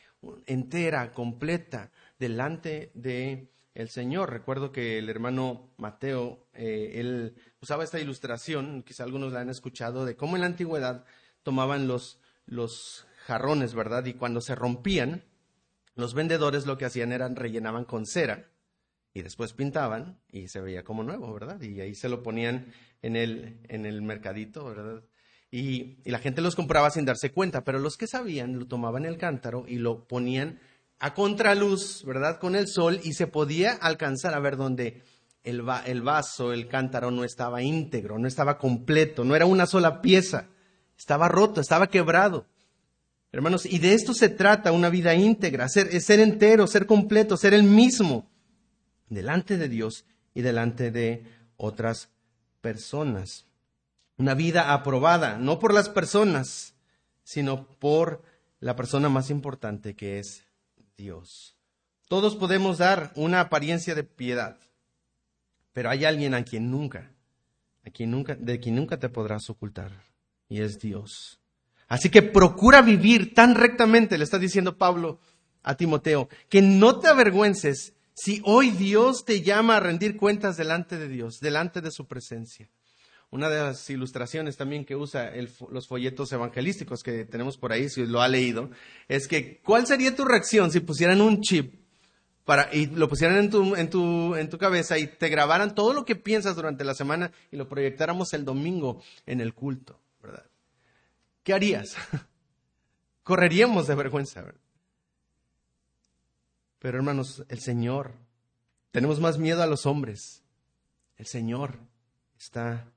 entera, 0.47 1.13
completa, 1.13 1.91
delante 2.19 2.93
de 2.95 3.47
el 3.75 3.89
Señor. 3.89 4.31
Recuerdo 4.31 4.73
que 4.73 4.99
el 4.99 5.09
hermano 5.09 5.71
Mateo, 5.77 6.47
eh, 6.55 6.93
él 6.95 7.35
usaba 7.61 7.85
esta 7.85 8.01
ilustración, 8.01 8.83
quizá 8.83 9.05
algunos 9.05 9.33
la 9.33 9.41
han 9.41 9.51
escuchado, 9.51 10.05
de 10.05 10.17
cómo 10.17 10.37
en 10.37 10.43
la 10.43 10.47
antigüedad 10.47 11.05
tomaban 11.43 11.89
los, 11.89 12.21
los 12.47 13.07
jarrones, 13.27 13.75
¿verdad? 13.75 14.05
Y 14.07 14.15
cuando 14.15 14.41
se 14.41 14.55
rompían, 14.55 15.25
los 15.95 16.15
vendedores 16.15 16.67
lo 16.67 16.79
que 16.79 16.85
hacían 16.85 17.13
era 17.13 17.29
rellenaban 17.29 17.85
con 17.85 18.07
cera 18.07 18.49
y 19.15 19.23
después 19.23 19.53
pintaban 19.53 20.19
y 20.31 20.49
se 20.49 20.61
veía 20.61 20.85
como 20.85 21.03
nuevo, 21.03 21.33
¿verdad? 21.33 21.61
Y 21.61 21.81
ahí 21.81 21.95
se 21.95 22.09
lo 22.09 22.23
ponían 22.23 22.73
en 23.03 23.17
el, 23.17 23.61
en 23.69 23.85
el 23.85 24.01
mercadito, 24.03 24.65
¿verdad? 24.65 25.03
Y, 25.51 25.99
y 26.05 26.11
la 26.11 26.19
gente 26.19 26.41
los 26.41 26.57
compraba 26.57 26.91
sin 26.91 27.05
darse 27.05 27.31
cuenta, 27.31 27.63
pero 27.63 27.79
los 27.79 27.99
que 27.99 28.07
sabían 28.07 28.59
lo 28.59 28.67
tomaban 28.67 29.05
el 29.05 29.19
cántaro 29.19 29.67
y 29.69 29.77
lo 29.77 30.09
ponían 30.09 30.61
a 31.03 31.15
contraluz, 31.15 32.05
¿verdad? 32.05 32.39
Con 32.39 32.55
el 32.55 32.69
sol 32.69 33.01
y 33.03 33.15
se 33.15 33.27
podía 33.27 33.73
alcanzar 33.73 34.35
a 34.35 34.39
ver 34.39 34.57
dónde 34.57 35.03
el, 35.43 35.65
el, 35.85 36.01
vaso, 36.01 36.53
el 36.53 36.69
cántaro 36.69 37.11
no 37.11 37.25
estaba 37.25 37.61
íntegro, 37.61 38.21
no 38.21 38.29
estaba 38.29 38.57
completo, 38.57 39.25
no 39.25 39.35
era 39.35 39.45
una 39.45 39.67
sola 39.67 40.01
pieza, 40.01 40.47
estaba 40.97 41.27
roto, 41.27 41.61
estaba 41.61 41.89
quebrado. 41.89 42.47
Hermanos, 43.33 43.67
y 43.67 43.81
de 43.81 43.95
esto 43.95 44.15
se 44.15 44.29
trata 44.29 44.71
una 44.71 44.91
vida 44.91 45.13
íntegra, 45.13 45.69
ser, 45.69 46.01
ser 46.01 46.21
entero, 46.21 46.69
ser 46.69 46.87
completo, 46.87 47.37
ser 47.37 47.53
el 47.53 47.65
mismo 47.65 48.31
delante 49.09 49.59
de 49.59 49.69
Dios 49.69 50.05
y 50.35 50.43
delante 50.43 50.93
de 50.93 51.25
otras 51.57 52.11
personas. 52.61 53.47
Una 54.19 54.35
vida 54.35 54.73
aprobada, 54.73 55.37
no 55.37 55.59
por 55.59 55.75
las 55.75 55.89
personas, 55.89 56.77
sino 57.25 57.67
por 57.81 58.23
la 58.61 58.77
persona 58.77 59.09
más 59.09 59.31
importante 59.31 59.97
que 59.97 60.21
es 60.21 60.45
Dios. 61.03 61.57
Todos 62.09 62.37
podemos 62.37 62.79
dar 62.79 63.13
una 63.17 63.41
apariencia 63.41 63.97
de 63.97 64.05
piedad, 64.05 64.57
pero 65.73 65.91
hay 65.91 66.05
alguien 66.05 66.33
a 66.33 66.45
quien 66.45 66.71
nunca, 66.71 67.11
a 67.85 67.91
quien 67.91 68.13
nunca, 68.13 68.37
de 68.37 68.61
quien 68.61 68.77
nunca 68.77 69.01
te 69.01 69.09
podrás 69.09 69.51
ocultar, 69.51 69.91
y 70.49 70.61
es 70.61 70.79
Dios. 70.79 71.41
Así 71.89 72.09
que 72.09 72.23
procura 72.23 72.83
vivir 72.83 73.35
tan 73.35 73.57
rectamente, 73.57 74.17
le 74.17 74.23
está 74.23 74.39
diciendo 74.39 74.79
Pablo 74.79 75.19
a 75.65 75.75
Timoteo, 75.75 76.29
que 76.49 76.63
no 76.63 77.01
te 77.01 77.09
avergüences 77.09 77.95
si 78.15 78.41
hoy 78.45 78.71
Dios 78.71 79.25
te 79.25 79.43
llama 79.43 79.79
a 79.79 79.81
rendir 79.81 80.17
cuentas 80.17 80.57
delante 80.57 80.99
de 80.99 81.09
Dios, 81.09 81.41
delante 81.41 81.81
de 81.81 81.91
su 81.91 82.07
presencia. 82.07 82.71
Una 83.33 83.49
de 83.49 83.63
las 83.63 83.89
ilustraciones 83.89 84.59
también 84.59 84.85
que 84.85 84.95
usa 84.95 85.33
los 85.71 85.89
folletos 85.89 86.31
evangelísticos 86.33 87.03
que 87.03 87.25
tenemos 87.25 87.57
por 87.57 87.73
ahí, 87.73 87.89
si 87.89 88.05
lo 88.05 88.21
ha 88.21 88.29
leído, 88.29 88.69
es 89.09 89.27
que 89.27 89.59
¿cuál 89.65 89.87
sería 89.87 90.15
tu 90.15 90.27
reacción 90.27 90.71
si 90.71 90.81
pusieran 90.81 91.23
un 91.23 91.41
chip 91.41 91.75
para, 92.45 92.69
y 92.75 92.89
lo 92.89 93.09
pusieran 93.09 93.39
en 93.39 93.49
tu, 93.49 93.75
en, 93.75 93.89
tu, 93.89 94.37
en 94.37 94.51
tu 94.51 94.59
cabeza 94.59 94.99
y 94.99 95.07
te 95.07 95.31
grabaran 95.31 95.75
todo 95.75 95.95
lo 95.95 96.05
que 96.05 96.15
piensas 96.15 96.57
durante 96.57 96.85
la 96.85 96.93
semana 96.93 97.33
y 97.51 97.57
lo 97.57 97.71
proyectáramos 97.71 98.35
el 98.35 98.45
domingo 98.45 99.03
en 99.25 99.41
el 99.41 99.55
culto, 99.55 99.99
¿verdad? 100.23 100.45
¿Qué 101.43 101.55
harías? 101.55 101.97
Correríamos 103.23 103.87
de 103.87 103.95
vergüenza, 103.95 104.43
¿verdad? 104.43 104.61
Pero 106.81 106.99
hermanos, 106.99 107.45
el 107.49 107.61
Señor, 107.61 108.13
tenemos 108.91 109.21
más 109.21 109.39
miedo 109.39 109.63
a 109.63 109.67
los 109.67 109.87
hombres. 109.87 110.43
El 111.17 111.25
Señor 111.25 111.79
está 112.39 112.93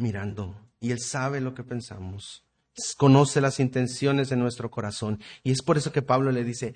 mirando 0.00 0.56
y 0.80 0.92
Él 0.92 1.00
sabe 1.00 1.40
lo 1.40 1.54
que 1.54 1.62
pensamos, 1.62 2.42
conoce 2.96 3.40
las 3.40 3.60
intenciones 3.60 4.30
de 4.30 4.36
nuestro 4.36 4.70
corazón. 4.70 5.20
Y 5.42 5.52
es 5.52 5.62
por 5.62 5.76
eso 5.76 5.92
que 5.92 6.02
Pablo 6.02 6.32
le 6.32 6.42
dice, 6.42 6.74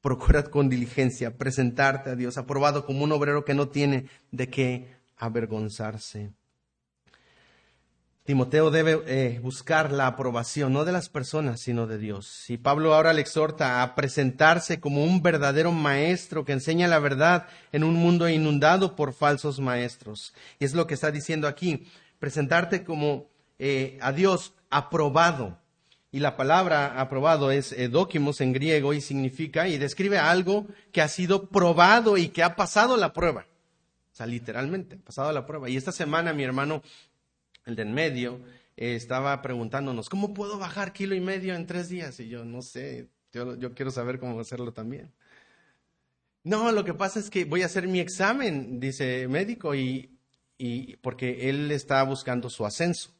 procura 0.00 0.44
con 0.44 0.68
diligencia 0.68 1.36
presentarte 1.36 2.10
a 2.10 2.16
Dios, 2.16 2.38
aprobado 2.38 2.86
como 2.86 3.04
un 3.04 3.12
obrero 3.12 3.44
que 3.44 3.54
no 3.54 3.68
tiene 3.68 4.06
de 4.30 4.48
qué 4.48 4.96
avergonzarse. 5.16 6.30
Timoteo 8.24 8.70
debe 8.70 9.02
eh, 9.06 9.38
buscar 9.40 9.92
la 9.92 10.06
aprobación 10.06 10.72
no 10.72 10.86
de 10.86 10.92
las 10.92 11.10
personas, 11.10 11.60
sino 11.60 11.86
de 11.86 11.98
Dios. 11.98 12.48
Y 12.48 12.56
Pablo 12.56 12.94
ahora 12.94 13.12
le 13.12 13.20
exhorta 13.20 13.82
a 13.82 13.94
presentarse 13.94 14.80
como 14.80 15.04
un 15.04 15.22
verdadero 15.22 15.72
maestro 15.72 16.42
que 16.42 16.52
enseña 16.52 16.88
la 16.88 17.00
verdad 17.00 17.48
en 17.70 17.84
un 17.84 17.94
mundo 17.94 18.26
inundado 18.26 18.96
por 18.96 19.12
falsos 19.12 19.60
maestros. 19.60 20.32
Y 20.58 20.64
es 20.64 20.72
lo 20.72 20.86
que 20.86 20.94
está 20.94 21.10
diciendo 21.10 21.46
aquí 21.46 21.86
presentarte 22.24 22.84
como 22.84 23.28
eh, 23.58 23.98
a 24.00 24.10
Dios 24.10 24.54
aprobado. 24.70 25.58
Y 26.10 26.20
la 26.20 26.38
palabra 26.38 26.98
aprobado 26.98 27.50
es 27.50 27.70
edóquimos 27.72 28.40
en 28.40 28.54
griego 28.54 28.94
y 28.94 29.02
significa 29.02 29.68
y 29.68 29.76
describe 29.76 30.16
algo 30.16 30.66
que 30.90 31.02
ha 31.02 31.08
sido 31.08 31.50
probado 31.50 32.16
y 32.16 32.28
que 32.28 32.42
ha 32.42 32.56
pasado 32.56 32.96
la 32.96 33.12
prueba. 33.12 33.46
O 34.10 34.16
sea, 34.16 34.24
literalmente, 34.24 34.96
ha 34.96 35.04
pasado 35.04 35.32
la 35.32 35.44
prueba. 35.44 35.68
Y 35.68 35.76
esta 35.76 35.92
semana 35.92 36.32
mi 36.32 36.44
hermano, 36.44 36.80
el 37.66 37.76
de 37.76 37.82
en 37.82 37.92
medio, 37.92 38.40
eh, 38.78 38.94
estaba 38.94 39.42
preguntándonos, 39.42 40.08
¿cómo 40.08 40.32
puedo 40.32 40.58
bajar 40.58 40.94
kilo 40.94 41.14
y 41.14 41.20
medio 41.20 41.54
en 41.54 41.66
tres 41.66 41.90
días? 41.90 42.18
Y 42.20 42.30
yo, 42.30 42.46
no 42.46 42.62
sé, 42.62 43.10
yo, 43.32 43.54
yo 43.58 43.74
quiero 43.74 43.90
saber 43.90 44.18
cómo 44.18 44.40
hacerlo 44.40 44.72
también. 44.72 45.12
No, 46.42 46.72
lo 46.72 46.86
que 46.86 46.94
pasa 46.94 47.20
es 47.20 47.28
que 47.28 47.44
voy 47.44 47.60
a 47.60 47.66
hacer 47.66 47.86
mi 47.86 48.00
examen, 48.00 48.80
dice 48.80 49.28
médico, 49.28 49.74
y 49.74 50.13
y 50.58 50.96
porque 50.96 51.48
él 51.48 51.70
está 51.70 52.02
buscando 52.02 52.50
su 52.50 52.64
ascenso. 52.66 53.10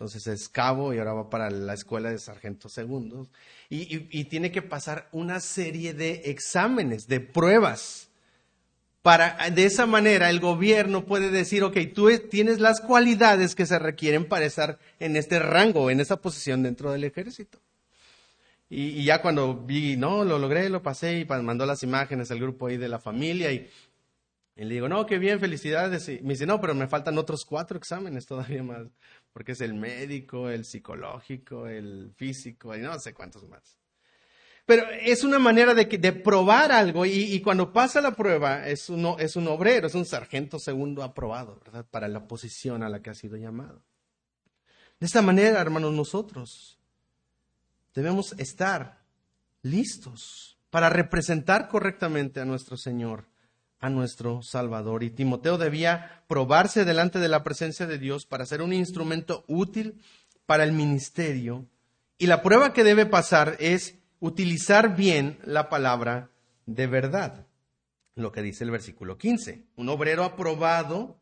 Entonces 0.00 0.26
es 0.28 0.48
cabo 0.48 0.94
y 0.94 0.98
ahora 0.98 1.12
va 1.12 1.28
para 1.28 1.50
la 1.50 1.74
escuela 1.74 2.10
de 2.10 2.18
sargentos 2.18 2.72
segundos 2.72 3.28
y, 3.68 4.24
tiene 4.24 4.50
que 4.50 4.62
pasar 4.62 5.10
una 5.12 5.40
serie 5.40 5.92
de 5.92 6.22
exámenes, 6.24 7.06
de 7.06 7.20
pruebas. 7.20 8.08
Para, 9.02 9.50
de 9.50 9.66
esa 9.66 9.84
manera 9.84 10.30
el 10.30 10.40
gobierno 10.40 11.04
puede 11.04 11.30
decir, 11.30 11.62
ok, 11.64 11.76
tú 11.94 12.08
tienes 12.30 12.60
las 12.60 12.80
cualidades 12.80 13.54
que 13.54 13.66
se 13.66 13.78
requieren 13.78 14.24
para 14.24 14.46
estar 14.46 14.78
en 15.00 15.16
este 15.16 15.38
rango, 15.38 15.90
en 15.90 16.00
esa 16.00 16.16
posición 16.16 16.62
dentro 16.62 16.92
del 16.92 17.04
ejército. 17.04 17.58
Y, 18.70 19.00
y, 19.00 19.04
ya 19.04 19.20
cuando 19.20 19.54
vi, 19.54 19.98
no, 19.98 20.24
lo 20.24 20.38
logré, 20.38 20.70
lo 20.70 20.82
pasé 20.82 21.18
y 21.18 21.24
mandó 21.26 21.66
las 21.66 21.82
imágenes 21.82 22.30
al 22.30 22.40
grupo 22.40 22.68
ahí 22.68 22.78
de 22.78 22.88
la 22.88 23.00
familia 23.00 23.52
y 23.52 23.68
y 24.60 24.64
le 24.64 24.74
digo, 24.74 24.90
no, 24.90 25.06
qué 25.06 25.18
bien, 25.18 25.40
felicidades. 25.40 26.06
Me 26.22 26.34
dice, 26.34 26.44
no, 26.44 26.60
pero 26.60 26.74
me 26.74 26.86
faltan 26.86 27.16
otros 27.16 27.46
cuatro 27.46 27.78
exámenes 27.78 28.26
todavía 28.26 28.62
más, 28.62 28.88
porque 29.32 29.52
es 29.52 29.62
el 29.62 29.72
médico, 29.72 30.50
el 30.50 30.66
psicológico, 30.66 31.66
el 31.66 32.12
físico, 32.14 32.76
y 32.76 32.80
no 32.80 32.98
sé 32.98 33.14
cuántos 33.14 33.48
más. 33.48 33.78
pero 34.66 34.84
es 35.00 35.24
una 35.24 35.38
manera 35.38 35.72
de, 35.72 35.86
de 35.86 36.12
probar 36.12 36.72
algo 36.72 37.06
y, 37.06 37.40
cuando 37.40 37.72
pasa 37.72 38.02
la 38.02 38.10
prueba 38.10 38.68
es, 38.68 38.90
es 39.18 39.36
un 39.36 39.48
obrero, 39.48 39.86
es 39.86 39.94
un 39.94 40.04
sargento 40.04 40.58
segundo 40.58 41.02
aprobado, 41.02 41.58
¿verdad? 41.64 41.86
Para 41.90 42.06
la 42.06 42.28
posición 42.28 42.82
a 42.82 42.90
la 42.90 43.00
que 43.00 43.08
ha 43.08 43.14
sido 43.14 43.38
llamado. 43.38 43.82
De 44.98 45.06
esta 45.06 45.22
manera, 45.22 45.58
hermanos, 45.58 45.94
nosotros 45.94 46.78
debemos 47.94 48.34
estar 48.38 49.00
listos 49.62 50.58
para 50.68 50.90
representar 50.90 51.66
correctamente 51.66 52.40
a 52.40 52.44
nuestro 52.44 52.76
Señor, 52.76 53.29
a 53.80 53.88
nuestro 53.88 54.42
Salvador. 54.42 55.02
Y 55.02 55.10
Timoteo 55.10 55.58
debía 55.58 56.22
probarse 56.28 56.84
delante 56.84 57.18
de 57.18 57.28
la 57.28 57.42
presencia 57.42 57.86
de 57.86 57.98
Dios 57.98 58.26
para 58.26 58.46
ser 58.46 58.62
un 58.62 58.72
instrumento 58.72 59.44
útil 59.48 60.00
para 60.46 60.64
el 60.64 60.72
ministerio. 60.72 61.66
Y 62.18 62.26
la 62.26 62.42
prueba 62.42 62.72
que 62.72 62.84
debe 62.84 63.06
pasar 63.06 63.56
es 63.58 63.96
utilizar 64.20 64.94
bien 64.94 65.38
la 65.44 65.68
palabra 65.68 66.30
de 66.66 66.86
verdad. 66.86 67.46
Lo 68.14 68.32
que 68.32 68.42
dice 68.42 68.64
el 68.64 68.70
versículo 68.70 69.16
15. 69.16 69.64
Un 69.76 69.88
obrero 69.88 70.24
aprobado 70.24 71.18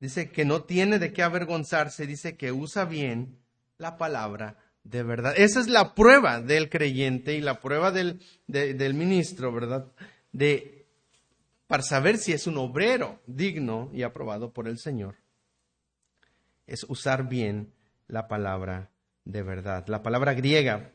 dice 0.00 0.30
que 0.30 0.44
no 0.44 0.64
tiene 0.64 0.98
de 0.98 1.12
qué 1.12 1.22
avergonzarse, 1.22 2.06
dice 2.06 2.36
que 2.36 2.52
usa 2.52 2.84
bien 2.84 3.38
la 3.78 3.96
palabra 3.96 4.58
de 4.84 5.02
verdad. 5.02 5.34
Esa 5.36 5.60
es 5.60 5.68
la 5.68 5.94
prueba 5.94 6.40
del 6.40 6.68
creyente 6.68 7.34
y 7.34 7.40
la 7.40 7.60
prueba 7.60 7.90
del, 7.90 8.20
del 8.46 8.94
ministro, 8.94 9.52
¿verdad? 9.52 9.86
De, 10.32 10.79
para 11.70 11.84
saber 11.84 12.18
si 12.18 12.32
es 12.32 12.48
un 12.48 12.58
obrero 12.58 13.20
digno 13.28 13.90
y 13.94 14.02
aprobado 14.02 14.52
por 14.52 14.66
el 14.66 14.76
Señor. 14.76 15.18
Es 16.66 16.84
usar 16.88 17.28
bien 17.28 17.72
la 18.08 18.26
palabra 18.26 18.90
de 19.24 19.44
verdad. 19.44 19.86
La 19.86 20.02
palabra 20.02 20.34
griega 20.34 20.90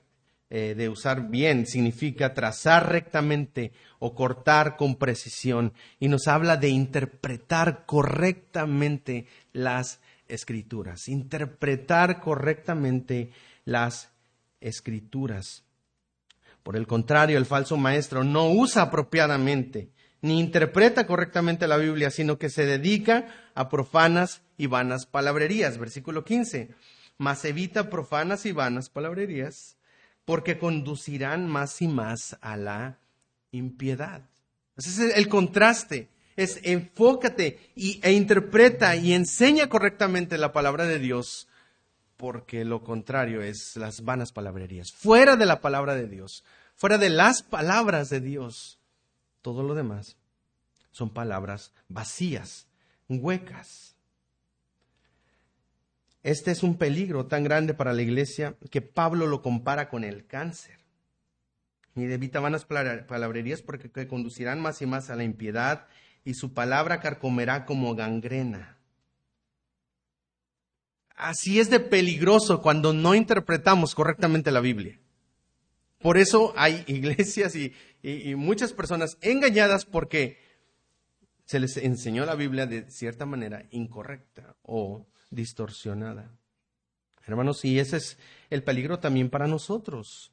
eh, 0.50 0.76
de 0.76 0.90
usar 0.90 1.30
bien 1.30 1.66
significa 1.66 2.34
trazar 2.34 2.92
rectamente 2.92 3.72
o 4.00 4.14
cortar 4.14 4.76
con 4.76 4.98
precisión 4.98 5.72
y 5.98 6.10
nos 6.10 6.28
habla 6.28 6.58
de 6.58 6.68
interpretar 6.68 7.86
correctamente 7.86 9.28
las 9.54 10.02
escrituras, 10.28 11.08
interpretar 11.08 12.20
correctamente 12.20 13.32
las 13.64 14.12
escrituras. 14.60 15.64
Por 16.64 16.76
el 16.76 16.86
contrario, 16.86 17.38
el 17.38 17.46
falso 17.46 17.78
maestro 17.78 18.26
no 18.26 18.50
usa 18.50 18.82
apropiadamente 18.82 19.95
ni 20.26 20.40
interpreta 20.40 21.06
correctamente 21.06 21.68
la 21.68 21.78
Biblia, 21.78 22.10
sino 22.10 22.40
que 22.40 22.50
se 22.50 22.66
dedica 22.66 23.28
a 23.54 23.70
profanas 23.70 24.42
y 24.58 24.66
vanas 24.66 25.06
palabrerías. 25.06 25.78
Versículo 25.78 26.26
15. 26.26 26.70
Mas 27.20 27.46
evita 27.46 27.92
profanas 27.92 28.48
y 28.48 28.52
vanas 28.52 28.90
palabrerías, 28.90 29.78
porque 30.26 30.58
conducirán 30.58 31.48
más 31.48 31.80
y 31.84 31.88
más 31.88 32.38
a 32.42 32.58
la 32.58 32.98
impiedad. 33.52 34.28
Ese 34.76 35.10
es 35.10 35.16
el 35.16 35.30
contraste. 35.30 36.10
Es 36.36 36.60
enfócate 36.64 37.60
y, 37.76 38.02
e 38.04 38.12
interpreta 38.12 38.96
y 38.96 39.14
enseña 39.14 39.70
correctamente 39.70 40.40
la 40.40 40.52
palabra 40.52 40.86
de 40.86 40.98
Dios 40.98 41.48
porque 42.18 42.66
lo 42.66 42.84
contrario 42.84 43.44
es 43.44 43.76
las 43.76 44.04
vanas 44.04 44.32
palabrerías. 44.32 44.92
Fuera 44.92 45.36
de 45.36 45.46
la 45.46 45.62
palabra 45.62 45.94
de 45.94 46.08
Dios, 46.08 46.44
fuera 46.74 46.98
de 46.98 47.10
las 47.10 47.44
palabras 47.44 48.10
de 48.10 48.22
Dios, 48.22 48.80
todo 49.46 49.62
lo 49.62 49.76
demás 49.76 50.18
son 50.90 51.12
palabras 51.12 51.72
vacías, 51.88 52.68
huecas. 53.08 53.96
Este 56.24 56.50
es 56.50 56.64
un 56.64 56.80
peligro 56.80 57.28
tan 57.28 57.44
grande 57.44 57.76
para 57.76 57.94
la 57.94 58.02
iglesia 58.02 58.56
que 58.72 58.82
Pablo 58.82 59.28
lo 59.28 59.44
compara 59.44 59.88
con 59.88 60.04
el 60.04 60.26
cáncer. 60.26 60.80
Y 61.96 62.06
evita 62.06 62.40
vanas 62.40 62.66
palabrerías 62.66 63.62
porque 63.62 64.08
conducirán 64.08 64.60
más 64.60 64.82
y 64.82 64.88
más 64.88 65.12
a 65.12 65.16
la 65.16 65.24
impiedad 65.24 65.86
y 66.24 66.34
su 66.34 66.56
palabra 66.56 67.00
carcomerá 67.00 67.68
como 67.68 67.94
gangrena. 67.94 68.80
Así 71.16 71.60
es 71.60 71.70
de 71.70 71.80
peligroso 71.80 72.64
cuando 72.64 72.94
no 72.94 73.14
interpretamos 73.14 73.94
correctamente 73.94 74.50
la 74.50 74.60
Biblia. 74.60 75.00
Por 76.06 76.20
eso 76.20 76.54
hay 76.56 76.84
iglesias 76.88 77.56
y, 77.56 77.74
muchas 78.36 78.74
personas 78.74 79.18
engañadas 79.22 79.86
porque 79.86 80.38
se 81.46 81.60
les 81.60 81.78
enseñó 81.78 82.28
la 82.28 82.36
Biblia 82.36 82.68
de 82.68 82.92
cierta 82.92 83.26
manera 83.26 83.66
incorrecta 83.72 84.56
o 84.62 85.08
distorsionada. 85.32 86.30
Hermanos, 87.26 87.66
y 87.66 87.80
ese 87.80 87.98
es 87.98 88.20
el 88.52 88.62
peligro 88.62 89.00
también 89.00 89.32
para 89.32 89.48
nosotros. 89.48 90.32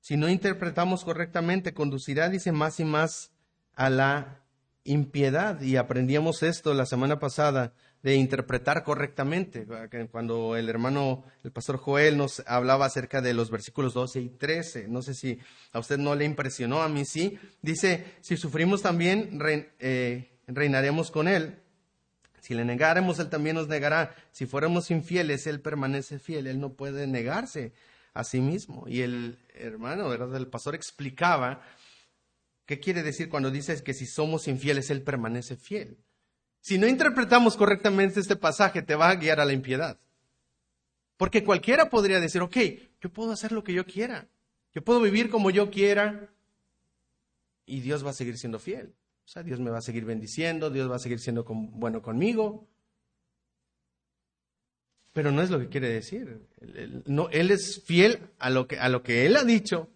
Si 0.00 0.18
no 0.18 0.28
interpretamos 0.28 1.02
correctamente, 1.02 1.72
conducirá, 1.72 2.28
dice, 2.28 2.52
más 2.52 2.78
y 2.78 2.84
más 2.84 3.30
a 3.76 3.88
la 3.88 4.42
impiedad. 4.84 5.62
Y 5.62 5.78
aprendíamos 5.78 6.42
esto 6.42 6.74
la 6.74 6.84
semana 6.84 7.18
pasada 7.18 7.72
de 8.02 8.14
interpretar 8.14 8.82
correctamente. 8.82 9.66
Cuando 10.10 10.56
el 10.56 10.68
hermano, 10.68 11.24
el 11.44 11.52
pastor 11.52 11.76
Joel 11.76 12.16
nos 12.16 12.42
hablaba 12.46 12.86
acerca 12.86 13.20
de 13.20 13.34
los 13.34 13.50
versículos 13.50 13.94
12 13.94 14.20
y 14.20 14.28
13, 14.30 14.88
no 14.88 15.02
sé 15.02 15.14
si 15.14 15.38
a 15.72 15.78
usted 15.78 15.98
no 15.98 16.14
le 16.14 16.24
impresionó, 16.24 16.82
a 16.82 16.88
mí 16.88 17.04
sí, 17.04 17.38
dice, 17.62 18.04
si 18.20 18.36
sufrimos 18.36 18.82
también, 18.82 19.38
eh, 19.78 20.30
reinaremos 20.46 21.10
con 21.10 21.28
él. 21.28 21.58
Si 22.40 22.54
le 22.54 22.64
negáramos, 22.64 23.18
él 23.18 23.28
también 23.28 23.56
nos 23.56 23.68
negará. 23.68 24.14
Si 24.32 24.46
fuéramos 24.46 24.90
infieles, 24.90 25.46
él 25.46 25.60
permanece 25.60 26.18
fiel. 26.18 26.46
Él 26.46 26.58
no 26.58 26.72
puede 26.72 27.06
negarse 27.06 27.74
a 28.14 28.24
sí 28.24 28.40
mismo. 28.40 28.86
Y 28.88 29.02
el 29.02 29.38
hermano, 29.54 30.08
¿verdad? 30.08 30.34
El 30.34 30.46
pastor 30.46 30.74
explicaba 30.74 31.62
qué 32.64 32.80
quiere 32.80 33.02
decir 33.02 33.28
cuando 33.28 33.50
dice 33.50 33.82
que 33.82 33.92
si 33.92 34.06
somos 34.06 34.48
infieles, 34.48 34.88
él 34.90 35.02
permanece 35.02 35.56
fiel. 35.56 35.98
Si 36.60 36.78
no 36.78 36.86
interpretamos 36.86 37.56
correctamente 37.56 38.20
este 38.20 38.36
pasaje, 38.36 38.82
te 38.82 38.94
va 38.94 39.08
a 39.08 39.16
guiar 39.16 39.40
a 39.40 39.44
la 39.44 39.52
impiedad. 39.52 39.98
Porque 41.16 41.44
cualquiera 41.44 41.90
podría 41.90 42.20
decir, 42.20 42.42
ok, 42.42 42.56
yo 43.00 43.12
puedo 43.12 43.32
hacer 43.32 43.52
lo 43.52 43.64
que 43.64 43.72
yo 43.72 43.84
quiera, 43.84 44.28
yo 44.72 44.82
puedo 44.82 45.00
vivir 45.00 45.30
como 45.30 45.50
yo 45.50 45.70
quiera 45.70 46.30
y 47.66 47.80
Dios 47.80 48.04
va 48.04 48.10
a 48.10 48.14
seguir 48.14 48.38
siendo 48.38 48.58
fiel. 48.58 48.94
O 49.24 49.28
sea, 49.28 49.42
Dios 49.42 49.60
me 49.60 49.70
va 49.70 49.78
a 49.78 49.82
seguir 49.82 50.04
bendiciendo, 50.04 50.70
Dios 50.70 50.90
va 50.90 50.96
a 50.96 51.00
seguir 51.00 51.20
siendo 51.20 51.44
bueno 51.44 52.02
conmigo. 52.02 52.68
Pero 55.12 55.30
no 55.30 55.42
es 55.42 55.50
lo 55.50 55.58
que 55.58 55.68
quiere 55.68 55.88
decir. 55.88 56.46
Él, 56.60 57.02
no, 57.06 57.28
él 57.30 57.50
es 57.50 57.82
fiel 57.84 58.30
a 58.38 58.50
lo, 58.50 58.66
que, 58.66 58.78
a 58.78 58.88
lo 58.88 59.02
que 59.02 59.26
Él 59.26 59.36
ha 59.36 59.44
dicho 59.44 59.88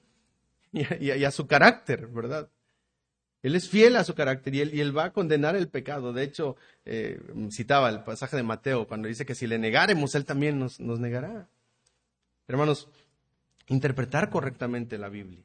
y 0.72 1.24
a 1.24 1.30
su 1.30 1.46
carácter, 1.46 2.06
¿verdad? 2.08 2.50
Él 3.44 3.54
es 3.56 3.68
fiel 3.68 3.96
a 3.96 4.04
su 4.04 4.14
carácter 4.14 4.54
y 4.54 4.80
él, 4.80 4.96
va 4.96 5.04
a 5.04 5.12
condenar 5.12 5.54
el 5.54 5.68
pecado. 5.68 6.14
De 6.14 6.22
hecho, 6.22 6.56
eh, 6.86 7.20
citaba 7.50 7.90
el 7.90 8.02
pasaje 8.02 8.38
de 8.38 8.42
Mateo 8.42 8.88
cuando 8.88 9.06
dice 9.06 9.26
que 9.26 9.34
si 9.34 9.46
le 9.46 9.58
negáremos, 9.58 10.14
Él 10.14 10.24
también 10.24 10.58
nos, 10.58 10.80
negará. 10.80 11.46
Hermanos, 12.48 12.88
interpretar 13.68 14.30
correctamente 14.30 14.96
la 14.96 15.10
Biblia. 15.10 15.44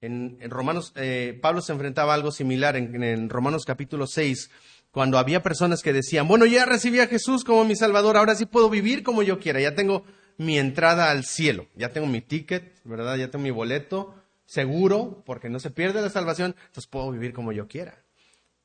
En, 0.00 0.38
Romanos, 0.48 0.92
eh, 0.94 1.36
Pablo 1.42 1.60
se 1.60 1.72
enfrentaba 1.72 2.12
a 2.12 2.14
algo 2.14 2.30
similar 2.30 2.76
en, 2.76 3.02
en, 3.02 3.28
Romanos 3.28 3.64
capítulo 3.64 4.06
6, 4.06 4.48
cuando 4.92 5.18
había 5.18 5.42
personas 5.42 5.82
que 5.82 5.92
decían, 5.92 6.28
bueno, 6.28 6.46
ya 6.46 6.64
recibí 6.66 7.00
a 7.00 7.08
Jesús 7.08 7.42
como 7.42 7.64
mi 7.64 7.74
Salvador, 7.74 8.16
ahora 8.16 8.36
sí 8.36 8.46
puedo 8.46 8.70
vivir 8.70 9.02
como 9.02 9.24
yo 9.24 9.40
quiera, 9.40 9.60
ya 9.60 9.74
tengo 9.74 10.04
mi 10.38 10.56
entrada 10.56 11.10
al 11.10 11.24
cielo, 11.24 11.66
ya 11.74 11.88
tengo 11.88 12.06
mi 12.06 12.20
ticket, 12.20 12.80
¿verdad? 12.84 13.16
Ya 13.16 13.32
tengo 13.32 13.42
mi 13.42 13.50
boleto, 13.50 14.14
seguro, 14.46 15.22
porque 15.24 15.48
no 15.48 15.60
se 15.60 15.70
pierde 15.70 16.02
la 16.02 16.10
salvación, 16.10 16.54
entonces 16.66 16.86
puedo 16.86 17.10
vivir 17.10 17.32
como 17.32 17.52
yo 17.52 17.68
quiera. 17.68 18.04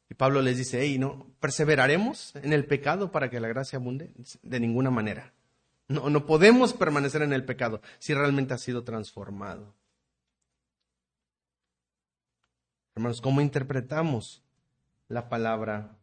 Y 0.09 0.15
Pablo 0.15 0.41
les 0.41 0.57
dice, 0.57 0.81
hey, 0.81 0.97
no, 0.97 1.27
perseveraremos 1.39 2.35
en 2.35 2.53
el 2.53 2.65
pecado 2.65 3.11
para 3.11 3.29
que 3.29 3.39
la 3.39 3.47
gracia 3.47 3.77
abunde 3.77 4.11
de 4.41 4.59
ninguna 4.59 4.89
manera. 4.89 5.33
No, 5.87 6.09
no 6.09 6.25
podemos 6.25 6.73
permanecer 6.73 7.21
en 7.21 7.33
el 7.33 7.45
pecado 7.45 7.81
si 7.99 8.13
realmente 8.13 8.53
ha 8.53 8.57
sido 8.57 8.83
transformado. 8.83 9.73
Hermanos, 12.95 13.21
¿cómo 13.21 13.39
interpretamos 13.39 14.43
la 15.07 15.29
palabra 15.29 15.97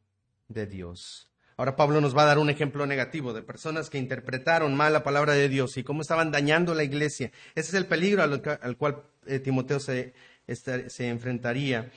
de 0.48 0.66
Dios? 0.66 1.28
Ahora 1.58 1.74
Pablo 1.74 2.02
nos 2.02 2.14
va 2.14 2.22
a 2.22 2.26
dar 2.26 2.38
un 2.38 2.50
ejemplo 2.50 2.84
negativo 2.84 3.32
de 3.32 3.40
personas 3.40 3.88
que 3.88 3.96
interpretaron 3.96 4.74
mal 4.74 4.92
la 4.92 5.02
palabra 5.02 5.32
de 5.32 5.48
Dios 5.48 5.78
y 5.78 5.84
cómo 5.84 6.02
estaban 6.02 6.30
dañando 6.30 6.74
la 6.74 6.84
iglesia. 6.84 7.32
Ese 7.54 7.68
es 7.68 7.74
el 7.74 7.86
peligro 7.86 8.22
al, 8.22 8.76
cual 8.76 9.04
eh, 9.26 9.38
Timoteo 9.38 9.80
se, 9.80 10.12
se 10.46 11.08
enfrentaría. 11.08 11.90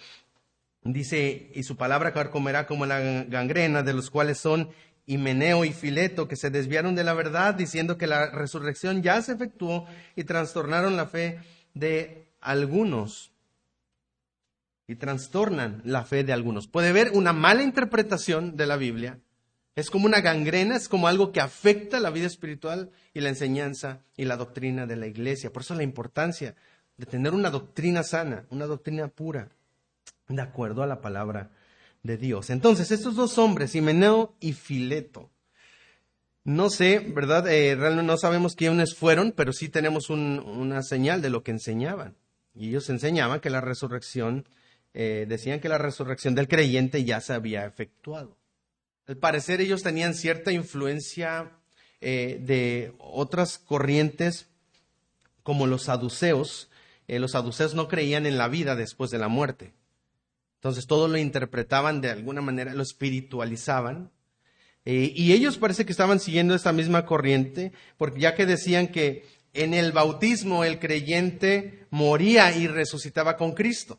Dice, 0.81 1.51
y 1.53 1.63
su 1.63 1.75
palabra 1.75 2.13
comerá 2.31 2.65
como 2.67 2.85
la 2.85 3.01
gangrena, 3.01 3.83
de 3.83 3.93
los 3.93 4.09
cuales 4.09 4.37
son 4.37 4.69
Himeneo 5.05 5.65
y 5.65 5.73
Fileto, 5.73 6.29
que 6.29 6.37
se 6.37 6.49
desviaron 6.49 6.95
de 6.95 7.03
la 7.03 7.13
verdad, 7.13 7.53
diciendo 7.53 7.97
que 7.97 8.07
la 8.07 8.29
resurrección 8.31 9.03
ya 9.03 9.21
se 9.21 9.33
efectuó 9.33 9.87
y 10.15 10.23
trastornaron 10.23 10.95
la 10.95 11.05
fe 11.05 11.39
de 11.73 12.29
algunos. 12.39 13.33
Y 14.87 14.95
trastornan 14.95 15.81
la 15.83 16.05
fe 16.05 16.23
de 16.23 16.31
algunos. 16.31 16.67
Puede 16.67 16.89
haber 16.89 17.11
una 17.11 17.33
mala 17.33 17.61
interpretación 17.61 18.55
de 18.55 18.65
la 18.65 18.77
Biblia 18.77 19.19
es 19.79 19.89
como 19.89 20.05
una 20.05 20.21
gangrena, 20.21 20.75
es 20.75 20.87
como 20.87 21.07
algo 21.07 21.31
que 21.31 21.41
afecta 21.41 21.99
la 21.99 22.09
vida 22.09 22.27
espiritual 22.27 22.91
y 23.13 23.21
la 23.21 23.29
enseñanza 23.29 24.01
y 24.17 24.25
la 24.25 24.37
doctrina 24.37 24.85
de 24.85 24.95
la 24.95 25.07
iglesia. 25.07 25.51
Por 25.51 25.61
eso 25.61 25.75
la 25.75 25.83
importancia 25.83 26.55
de 26.97 27.05
tener 27.05 27.33
una 27.33 27.49
doctrina 27.49 28.03
sana, 28.03 28.45
una 28.49 28.65
doctrina 28.65 29.07
pura, 29.07 29.49
de 30.27 30.41
acuerdo 30.41 30.83
a 30.83 30.87
la 30.87 31.01
palabra 31.01 31.49
de 32.03 32.17
Dios. 32.17 32.49
Entonces, 32.49 32.91
estos 32.91 33.15
dos 33.15 33.37
hombres, 33.37 33.75
Himeneo 33.75 34.35
y 34.39 34.53
Fileto, 34.53 35.29
no 36.43 36.69
sé, 36.69 36.99
¿verdad? 36.99 37.47
Eh, 37.47 37.75
realmente 37.75 38.07
no 38.07 38.17
sabemos 38.17 38.55
quiénes 38.55 38.95
fueron, 38.95 39.33
pero 39.33 39.53
sí 39.53 39.69
tenemos 39.69 40.09
una 40.09 40.81
señal 40.81 41.21
de 41.21 41.29
lo 41.29 41.43
que 41.43 41.51
enseñaban. 41.51 42.15
Y 42.55 42.69
ellos 42.69 42.89
enseñaban 42.89 43.39
que 43.39 43.49
la 43.49 43.61
resurrección, 43.61 44.47
eh, 44.93 45.25
decían 45.27 45.59
que 45.59 45.69
la 45.69 45.77
resurrección 45.77 46.35
del 46.35 46.47
creyente 46.47 47.03
ya 47.03 47.21
se 47.21 47.33
había 47.33 47.65
efectuado. 47.65 48.38
Al 49.09 49.17
parecer 49.17 49.59
ellos 49.59 49.81
tenían 49.81 50.13
cierta 50.13 50.51
influencia 50.51 51.49
eh, 51.99 52.39
de 52.43 52.93
otras 52.99 53.57
corrientes 53.57 54.49
como 55.41 55.65
los 55.65 55.85
saduceos. 55.85 56.69
los 57.07 57.31
saduceos 57.31 57.73
no 57.73 57.87
creían 57.87 58.27
en 58.27 58.37
la 58.37 58.47
vida 58.47 58.75
después 58.75 59.09
de 59.09 59.17
la 59.17 59.27
muerte. 59.27 59.73
Entonces 60.57 60.85
todo 60.85 61.07
lo 61.07 61.17
interpretaban 61.17 62.01
de 62.01 62.11
alguna 62.11 62.41
manera, 62.41 62.75
lo 62.75 62.83
espiritualizaban. 62.83 64.11
Eh, 64.85 65.11
y 65.15 65.33
ellos 65.33 65.57
parece 65.57 65.87
que 65.87 65.91
estaban 65.91 66.19
siguiendo 66.19 66.53
esta 66.53 66.71
misma 66.71 67.07
corriente, 67.07 67.71
porque 67.97 68.19
ya 68.19 68.35
que 68.35 68.45
decían 68.45 68.89
que 68.89 69.25
en 69.53 69.73
el 69.73 69.91
bautismo 69.91 70.63
el 70.63 70.77
creyente 70.77 71.87
moría 71.89 72.55
y 72.55 72.67
resucitaba 72.67 73.37
con 73.37 73.53
Cristo. 73.53 73.97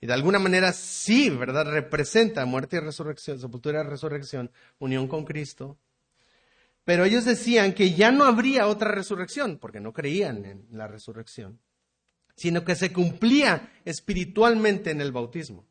Y 0.00 0.06
de 0.06 0.12
alguna 0.12 0.38
manera 0.38 0.72
sí, 0.72 1.30
¿verdad? 1.30 1.70
Representa 1.70 2.44
muerte 2.44 2.76
y 2.76 2.80
resurrección, 2.80 3.40
sepultura 3.40 3.82
y 3.82 3.86
resurrección, 3.86 4.50
unión 4.78 5.08
con 5.08 5.24
Cristo. 5.24 5.78
Pero 6.84 7.04
ellos 7.04 7.24
decían 7.24 7.74
que 7.74 7.94
ya 7.94 8.10
no 8.12 8.24
habría 8.24 8.66
otra 8.66 8.92
resurrección, 8.92 9.58
porque 9.58 9.80
no 9.80 9.92
creían 9.92 10.44
en 10.44 10.66
la 10.70 10.86
resurrección 10.86 11.60
sino 12.38 12.64
que 12.64 12.76
se 12.76 12.92
cumplía 12.92 13.72
espiritualmente 13.84 14.92
en 14.92 15.00
el 15.00 15.10
bautismo. 15.10 15.66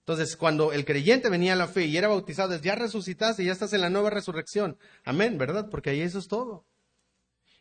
Entonces, 0.00 0.36
cuando 0.36 0.72
el 0.72 0.84
creyente 0.84 1.28
venía 1.28 1.54
a 1.54 1.56
la 1.56 1.66
fe 1.66 1.86
y 1.86 1.96
era 1.96 2.06
bautizado, 2.06 2.56
ya 2.60 2.76
resucitaste, 2.76 3.44
ya 3.44 3.50
estás 3.50 3.72
en 3.72 3.80
la 3.80 3.90
nueva 3.90 4.10
resurrección. 4.10 4.78
Amén, 5.04 5.38
¿verdad? 5.38 5.68
Porque 5.70 5.90
ahí 5.90 6.00
eso 6.02 6.20
es 6.20 6.28
todo. 6.28 6.66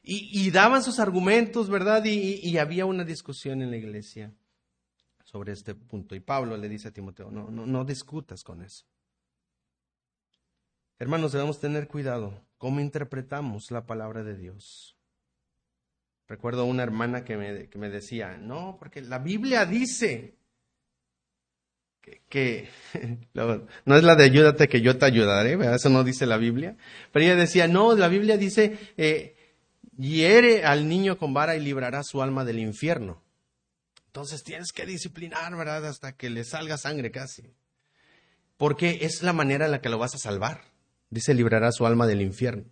Y, 0.06 0.52
daban 0.52 0.84
sus 0.84 1.00
argumentos, 1.00 1.70
¿verdad? 1.70 2.04
Y, 2.06 2.58
había 2.58 2.86
una 2.86 3.06
discusión 3.06 3.62
en 3.62 3.72
la 3.72 3.78
iglesia 3.78 4.34
sobre 5.34 5.52
este 5.52 5.74
punto. 5.74 6.14
Y 6.14 6.20
Pablo 6.20 6.56
le 6.56 6.70
dice 6.70 6.90
a 6.90 6.92
Timoteo, 6.92 7.32
no, 7.32 7.50
no, 7.50 7.66
no 7.66 7.84
discutas 7.84 8.44
con 8.44 8.62
eso. 8.62 8.86
Hermanos, 11.00 11.32
debemos 11.32 11.60
tener 11.60 11.88
cuidado 11.88 12.46
cómo 12.60 12.80
interpretamos 12.80 13.72
la 13.72 13.88
palabra 13.88 14.24
de 14.24 14.38
Dios. 14.38 14.96
Recuerdo 16.28 16.66
una 16.66 16.84
hermana 16.84 17.26
que 17.26 17.36
me, 17.36 17.90
decía, 17.90 18.38
no, 18.38 18.78
porque 18.78 19.02
la 19.02 19.18
Biblia 19.18 19.66
dice 19.66 20.36
que, 22.30 22.70
no 23.34 23.98
es 23.98 24.04
la 24.04 24.16
de 24.16 24.26
ayúdate 24.26 24.68
que 24.68 24.82
yo 24.82 25.00
te 25.00 25.06
ayudaré, 25.06 25.58
eso 25.74 25.90
no 25.90 26.04
dice 26.04 26.28
la 26.28 26.38
Biblia, 26.38 26.78
pero 27.12 27.26
ella 27.26 27.36
decía, 27.36 27.68
no, 27.68 27.96
la 27.96 28.08
Biblia 28.08 28.38
dice, 28.38 28.78
eh, 28.98 29.36
hiere 29.98 30.64
al 30.64 30.88
niño 30.88 31.18
con 31.18 31.34
vara 31.34 31.56
y 31.56 31.60
librará 31.60 32.04
su 32.04 32.22
alma 32.22 32.46
del 32.46 32.60
infierno. 32.60 33.24
Entonces 34.14 34.44
tienes 34.44 34.72
que 34.72 34.86
disciplinar, 34.86 35.56
¿verdad? 35.58 35.88
Hasta 35.88 36.16
que 36.16 36.30
le 36.30 36.44
salga 36.44 36.78
sangre 36.78 37.10
casi. 37.10 37.56
Porque 38.58 39.00
es 39.02 39.24
la 39.24 39.34
manera 39.34 39.66
en 39.66 39.72
la 39.72 39.82
que 39.82 39.90
lo 39.90 39.98
vas 39.98 40.14
a 40.14 40.20
salvar. 40.20 40.62
Dice, 41.10 41.34
librará 41.34 41.72
su 41.72 41.88
alma 41.88 42.06
del 42.06 42.22
infierno. 42.22 42.66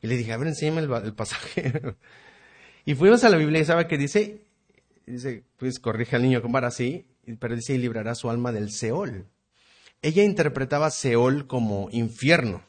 Y 0.00 0.06
le 0.06 0.16
dije, 0.16 0.32
a 0.32 0.38
ver, 0.38 0.48
enséñame 0.48 0.80
el, 0.80 1.14
pasaje. 1.14 1.70
Y 2.86 2.94
fuimos 2.94 3.22
a 3.24 3.28
la 3.28 3.36
Biblia 3.36 3.60
y 3.60 3.64
sabe 3.66 3.86
que 3.86 3.98
dice, 3.98 4.46
dice, 5.04 5.44
pues 5.58 5.78
corrige 5.80 6.16
al 6.16 6.22
niño 6.22 6.40
con 6.40 6.50
vara, 6.50 6.70
sí, 6.70 7.06
pero 7.38 7.54
dice, 7.54 7.74
y 7.74 7.78
librará 7.78 8.14
su 8.14 8.30
alma 8.30 8.50
del 8.50 8.72
Seol. 8.72 9.26
Ella 10.00 10.24
interpretaba 10.24 10.90
Seol 10.90 11.46
como 11.46 11.90
infierno. 11.92 12.64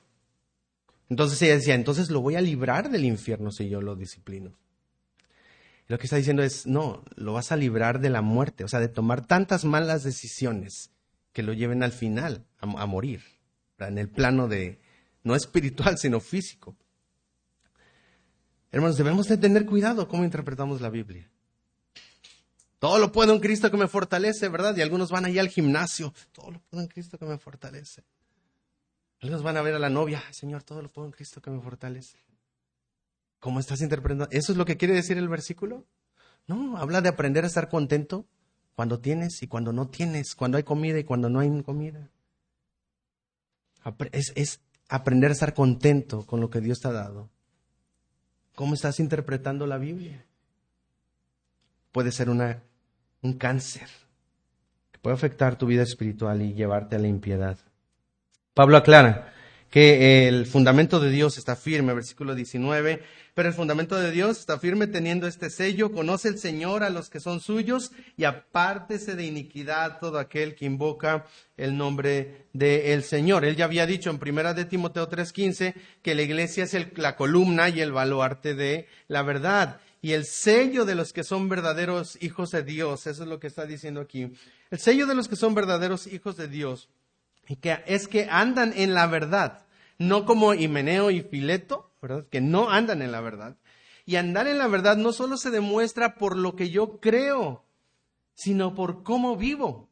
Entonces 1.08 1.42
ella 1.44 1.56
decía, 1.56 1.76
entonces 1.76 2.10
lo 2.10 2.20
voy 2.20 2.36
a 2.36 2.42
librar 2.42 2.90
del 2.90 3.06
infierno 3.06 3.52
si 3.52 3.70
yo 3.70 3.80
lo 3.80 3.96
disciplino. 3.96 4.61
Lo 5.92 5.98
que 5.98 6.06
está 6.06 6.16
diciendo 6.16 6.42
es, 6.42 6.68
no, 6.68 7.04
lo 7.18 7.34
vas 7.34 7.52
a 7.52 7.58
librar 7.58 8.00
de 8.00 8.10
la 8.10 8.22
muerte, 8.22 8.64
o 8.64 8.68
sea, 8.70 8.80
de 8.80 8.88
tomar 8.88 9.28
tantas 9.28 9.66
malas 9.66 10.04
decisiones 10.04 10.90
que 11.34 11.44
lo 11.44 11.52
lleven 11.52 11.84
al 11.84 11.92
final 11.92 12.46
a, 12.60 12.86
morir, 12.86 13.22
en 13.78 13.98
el 13.98 14.08
plano 14.08 14.48
de, 14.48 14.80
no 15.26 15.36
espiritual, 15.36 15.98
sino 15.98 16.22
físico. 16.22 16.78
Hermanos, 18.72 18.96
debemos 18.96 19.28
de 19.28 19.36
tener 19.36 19.66
cuidado 19.66 20.08
cómo 20.08 20.24
interpretamos 20.24 20.80
la 20.80 20.90
Biblia. 20.90 21.30
Todo 22.80 22.98
lo 22.98 23.12
puedo 23.12 23.34
en 23.34 23.42
Cristo 23.42 23.70
que 23.70 23.76
me 23.76 23.90
fortalece, 23.90 24.48
¿verdad? 24.48 24.74
Y 24.78 24.82
algunos 24.82 25.12
van 25.12 25.26
allá 25.26 25.42
al 25.42 25.50
gimnasio. 25.50 26.14
Todo 26.32 26.52
lo 26.52 26.62
puedo 26.62 26.84
en 26.84 26.88
Cristo 26.88 27.18
que 27.18 27.26
me 27.26 27.38
fortalece. 27.38 28.06
Algunos 29.20 29.44
van 29.44 29.58
a 29.58 29.62
ver 29.62 29.76
a 29.76 29.80
la 29.80 29.90
novia. 29.90 30.24
Señor, 30.32 30.64
todo 30.64 30.82
lo 30.82 30.88
puedo 30.88 31.06
en 31.08 31.12
Cristo 31.12 31.42
que 31.42 31.52
me 31.52 31.60
fortalece. 31.60 32.18
¿Cómo 33.42 33.60
estás 33.60 33.82
interpretando? 33.82 34.28
¿Eso 34.32 34.52
es 34.52 34.58
lo 34.58 34.66
que 34.66 34.78
quiere 34.78 34.94
decir 34.94 35.18
el 35.18 35.28
versículo? 35.28 35.84
No, 36.46 36.78
habla 36.78 37.02
de 37.02 37.10
aprender 37.10 37.44
a 37.44 37.48
estar 37.48 37.70
contento 37.70 38.28
cuando 38.76 39.00
tienes 39.00 39.42
y 39.42 39.48
cuando 39.48 39.74
no 39.74 39.88
tienes, 39.88 40.36
cuando 40.36 40.58
hay 40.58 40.64
comida 40.64 41.00
y 41.00 41.04
cuando 41.04 41.28
no 41.28 41.40
hay 41.40 41.64
comida. 41.64 42.08
Es, 44.12 44.62
aprender 44.90 45.32
a 45.32 45.34
estar 45.34 45.56
contento 45.56 46.24
con 46.28 46.40
lo 46.40 46.52
que 46.52 46.62
Dios 46.62 46.82
te 46.82 46.90
ha 46.90 46.92
dado. 46.92 47.32
¿Cómo 48.54 48.76
estás 48.76 49.00
interpretando 49.00 49.66
la 49.66 49.80
Biblia? 49.80 50.24
Puede 51.92 52.12
ser 52.12 52.30
un 52.30 53.34
cáncer 53.40 53.90
que 54.92 55.00
puede 55.00 55.16
afectar 55.16 55.58
tu 55.58 55.66
vida 55.66 55.82
espiritual 55.82 56.44
y 56.44 56.54
llevarte 56.54 56.96
a 56.96 57.00
la 57.00 57.08
impiedad. 57.08 57.58
Pablo 58.54 58.78
aclara 58.78 59.34
que 59.72 60.28
el 60.28 60.46
fundamento 60.46 61.00
de 61.00 61.10
Dios 61.10 61.38
está 61.38 61.56
firme, 61.56 61.94
versículo 61.94 62.36
19, 62.36 63.02
pero 63.34 63.48
el 63.48 63.56
fundamento 63.56 63.96
de 63.96 64.12
Dios 64.12 64.38
está 64.38 64.60
firme 64.60 64.86
teniendo 64.86 65.28
este 65.28 65.50
sello, 65.50 65.94
conoce 65.94 66.28
el 66.28 66.38
Señor 66.38 66.84
a 66.84 66.90
los 66.90 67.10
que 67.10 67.22
son 67.22 67.40
suyos 67.40 67.94
y 68.18 68.26
apártese 68.26 69.16
de 69.16 69.26
iniquidad 69.26 70.00
todo 70.00 70.20
aquel 70.20 70.56
que 70.56 70.66
invoca 70.66 71.26
el 71.56 71.78
nombre 71.78 72.48
del 72.52 73.04
Señor. 73.04 73.46
Él 73.46 73.56
ya 73.56 73.66
había 73.66 73.86
dicho 73.86 74.10
en 74.10 74.20
primera 74.20 74.54
de 74.54 74.66
Timoteo 74.66 75.08
3:15 75.08 75.74
que 76.02 76.16
la 76.16 76.24
iglesia 76.24 76.66
es 76.66 76.76
la 76.98 77.16
columna 77.16 77.70
y 77.70 77.80
el 77.80 77.94
baluarte 77.94 78.54
de 78.56 78.88
la 79.08 79.24
verdad 79.24 79.80
y 80.02 80.12
el 80.12 80.26
sello 80.26 80.84
de 80.84 80.96
los 80.96 81.14
que 81.14 81.24
son 81.24 81.48
verdaderos 81.48 82.18
hijos 82.22 82.52
de 82.52 82.64
Dios, 82.64 83.08
eso 83.08 83.24
es 83.24 83.30
lo 83.30 83.40
que 83.40 83.48
está 83.48 83.66
diciendo 83.66 84.02
aquí. 84.02 84.34
El 84.70 84.80
sello 84.80 85.06
de 85.08 85.16
los 85.16 85.30
que 85.30 85.36
son 85.38 85.54
verdaderos 85.54 86.08
hijos 86.08 86.36
de 86.36 86.50
Dios 86.50 86.90
que 87.58 87.84
es 87.86 88.08
que 88.08 88.28
andan 88.30 88.74
en 88.76 88.94
la 88.94 89.08
verdad, 89.08 89.66
no 89.98 90.26
como 90.26 90.54
Himeneo 90.54 91.12
y 91.12 91.22
Fileto, 91.22 91.92
¿verdad? 92.02 92.26
Que 92.30 92.42
no 92.42 92.70
andan 92.70 93.02
en 93.02 93.12
la 93.12 93.22
verdad. 93.22 93.58
Y 94.06 94.16
andar 94.16 94.48
en 94.48 94.58
la 94.58 94.68
verdad 94.68 94.98
no 94.98 95.14
solo 95.14 95.38
se 95.38 95.52
demuestra 95.52 96.16
por 96.16 96.36
lo 96.36 96.56
que 96.56 96.70
yo 96.70 97.00
creo, 97.00 97.64
sino 98.34 98.74
por 98.74 99.04
cómo 99.04 99.36
vivo. 99.38 99.90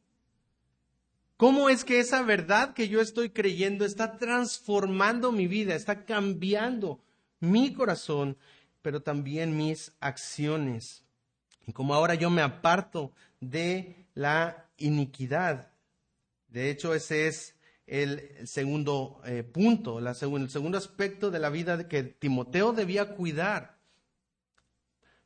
¿Cómo 1.37 1.69
es 1.69 1.85
que 1.85 1.99
esa 1.99 2.21
verdad 2.21 2.73
que 2.73 2.89
yo 2.89 2.99
estoy 2.99 3.29
creyendo 3.29 3.85
está 3.85 4.17
transformando 4.17 5.31
mi 5.31 5.47
vida, 5.47 5.73
está 5.73 6.03
cambiando 6.03 6.99
mi 7.39 7.71
corazón, 7.71 8.37
pero 8.81 9.01
también 9.01 9.55
mis 9.55 9.93
acciones? 10.01 11.05
Y 11.65 11.71
como 11.71 11.93
ahora 11.93 12.15
yo 12.15 12.29
me 12.29 12.41
aparto 12.41 13.13
de 13.39 14.05
la 14.15 14.65
iniquidad. 14.77 15.71
De 16.49 16.69
hecho, 16.69 16.93
ese 16.93 17.27
es 17.27 17.55
el 17.85 18.47
segundo 18.47 19.21
eh, 19.25 19.43
punto, 19.43 19.99
el 19.99 20.15
segundo 20.15 20.77
aspecto 20.77 21.31
de 21.31 21.39
la 21.39 21.49
vida 21.49 21.87
que 21.87 22.03
Timoteo 22.03 22.71
debía 22.71 23.15
cuidar 23.15 23.77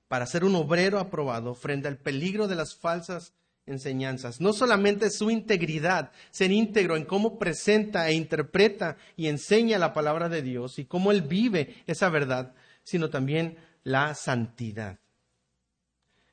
para 0.08 0.26
ser 0.26 0.46
un 0.46 0.56
obrero 0.56 1.00
aprobado 1.00 1.56
frente 1.56 1.88
al 1.88 1.98
peligro 1.98 2.48
de 2.48 2.56
las 2.56 2.76
falsas 2.76 3.34
enseñanzas. 3.66 4.40
No 4.42 4.54
solamente 4.54 5.10
su 5.10 5.30
integridad, 5.32 6.12
ser 6.32 6.52
íntegro 6.52 6.96
en 6.96 7.06
cómo 7.06 7.40
presenta 7.40 8.08
e 8.10 8.14
interpreta 8.14 8.98
y 9.16 9.28
enseña 9.28 9.78
la 9.78 9.94
palabra 9.94 10.30
de 10.30 10.42
Dios 10.42 10.80
y 10.80 10.86
cómo 10.86 11.12
él 11.12 11.22
vive 11.22 11.84
esa 11.88 12.10
verdad, 12.10 12.54
sino 12.84 13.10
también 13.10 13.58
la 13.84 14.16
santidad. 14.16 15.00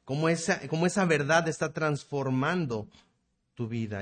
Cómo 0.04 0.28
cómo 0.68 0.86
esa 0.86 1.04
verdad 1.04 1.48
está 1.48 1.72
transformando 1.72 2.88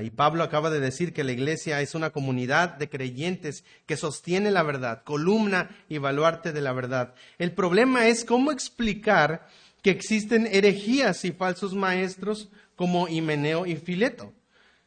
Y 0.02 0.10
Pablo 0.10 0.44
acaba 0.44 0.70
de 0.70 0.78
decir 0.78 1.12
que 1.12 1.24
la 1.24 1.32
iglesia 1.32 1.80
es 1.80 1.94
una 1.94 2.10
comunidad 2.10 2.76
de 2.76 2.88
creyentes 2.88 3.64
que 3.86 3.96
sostiene 3.96 4.52
la 4.52 4.62
verdad, 4.62 5.02
columna 5.02 5.70
y 5.88 5.98
baluarte 5.98 6.52
de 6.52 6.60
la 6.60 6.72
verdad. 6.72 7.14
El 7.38 7.52
problema 7.52 8.06
es 8.06 8.24
cómo 8.24 8.52
explicar 8.52 9.48
que 9.82 9.90
existen 9.90 10.46
herejías 10.46 11.24
y 11.24 11.32
falsos 11.32 11.74
maestros 11.74 12.50
como 12.76 13.08
Himeneo 13.08 13.66
y 13.66 13.76
Fileto. 13.76 14.32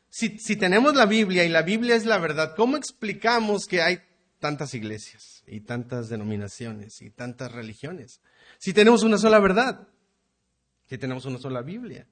Si, 0.10 0.40
si 0.40 0.56
tenemos 0.56 0.96
la 0.96 1.06
Biblia 1.06 1.44
y 1.44 1.50
la 1.50 1.64
Biblia 1.64 1.96
es 1.96 2.06
la 2.06 2.18
verdad, 2.18 2.56
¿cómo 2.56 2.78
explicamos 2.78 3.66
que 3.66 3.82
hay 3.82 4.00
tantas 4.40 4.74
iglesias 4.74 5.44
y 5.48 5.62
tantas 5.62 6.08
denominaciones 6.08 7.02
y 7.02 7.10
tantas 7.10 7.52
religiones? 7.52 8.22
Si 8.58 8.74
tenemos 8.74 9.04
una 9.04 9.18
sola 9.18 9.40
verdad. 9.40 9.88
Si 10.88 10.98
tenemos 10.98 11.26
una 11.26 11.40
sola 11.40 11.62
Biblia. 11.62 12.08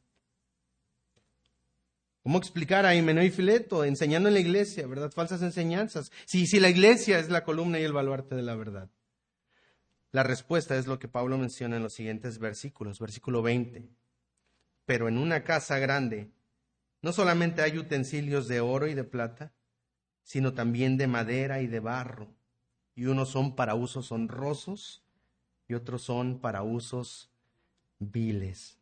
¿Cómo 2.29 2.37
explicar 2.37 2.85
a 2.85 2.93
Himeno 2.93 3.23
y 3.23 3.31
Fileto 3.31 3.83
enseñando 3.83 4.29
en 4.29 4.35
la 4.35 4.39
iglesia, 4.39 4.85
verdad? 4.85 5.11
Falsas 5.11 5.41
enseñanzas. 5.41 6.11
Si, 6.25 6.45
si 6.45 6.59
la 6.59 6.69
iglesia 6.69 7.17
es 7.17 7.29
la 7.29 7.43
columna 7.43 7.79
y 7.79 7.83
el 7.83 7.91
baluarte 7.91 8.35
de 8.35 8.43
la 8.43 8.53
verdad. 8.53 8.87
La 10.11 10.21
respuesta 10.21 10.77
es 10.77 10.85
lo 10.85 10.99
que 10.99 11.07
Pablo 11.07 11.39
menciona 11.39 11.77
en 11.77 11.81
los 11.81 11.93
siguientes 11.93 12.37
versículos. 12.37 12.99
Versículo 12.99 13.41
20. 13.41 13.89
Pero 14.85 15.07
en 15.07 15.17
una 15.17 15.43
casa 15.43 15.79
grande 15.79 16.29
no 17.01 17.13
solamente 17.13 17.63
hay 17.63 17.79
utensilios 17.79 18.47
de 18.47 18.59
oro 18.59 18.85
y 18.85 18.93
de 18.93 19.05
plata, 19.05 19.51
sino 20.21 20.53
también 20.53 20.97
de 20.97 21.07
madera 21.07 21.61
y 21.61 21.67
de 21.67 21.79
barro. 21.79 22.27
Y 22.93 23.05
unos 23.05 23.29
son 23.29 23.55
para 23.55 23.73
usos 23.73 24.11
honrosos 24.11 25.03
y 25.67 25.73
otros 25.73 26.03
son 26.03 26.37
para 26.37 26.61
usos 26.61 27.31
viles. 27.97 28.78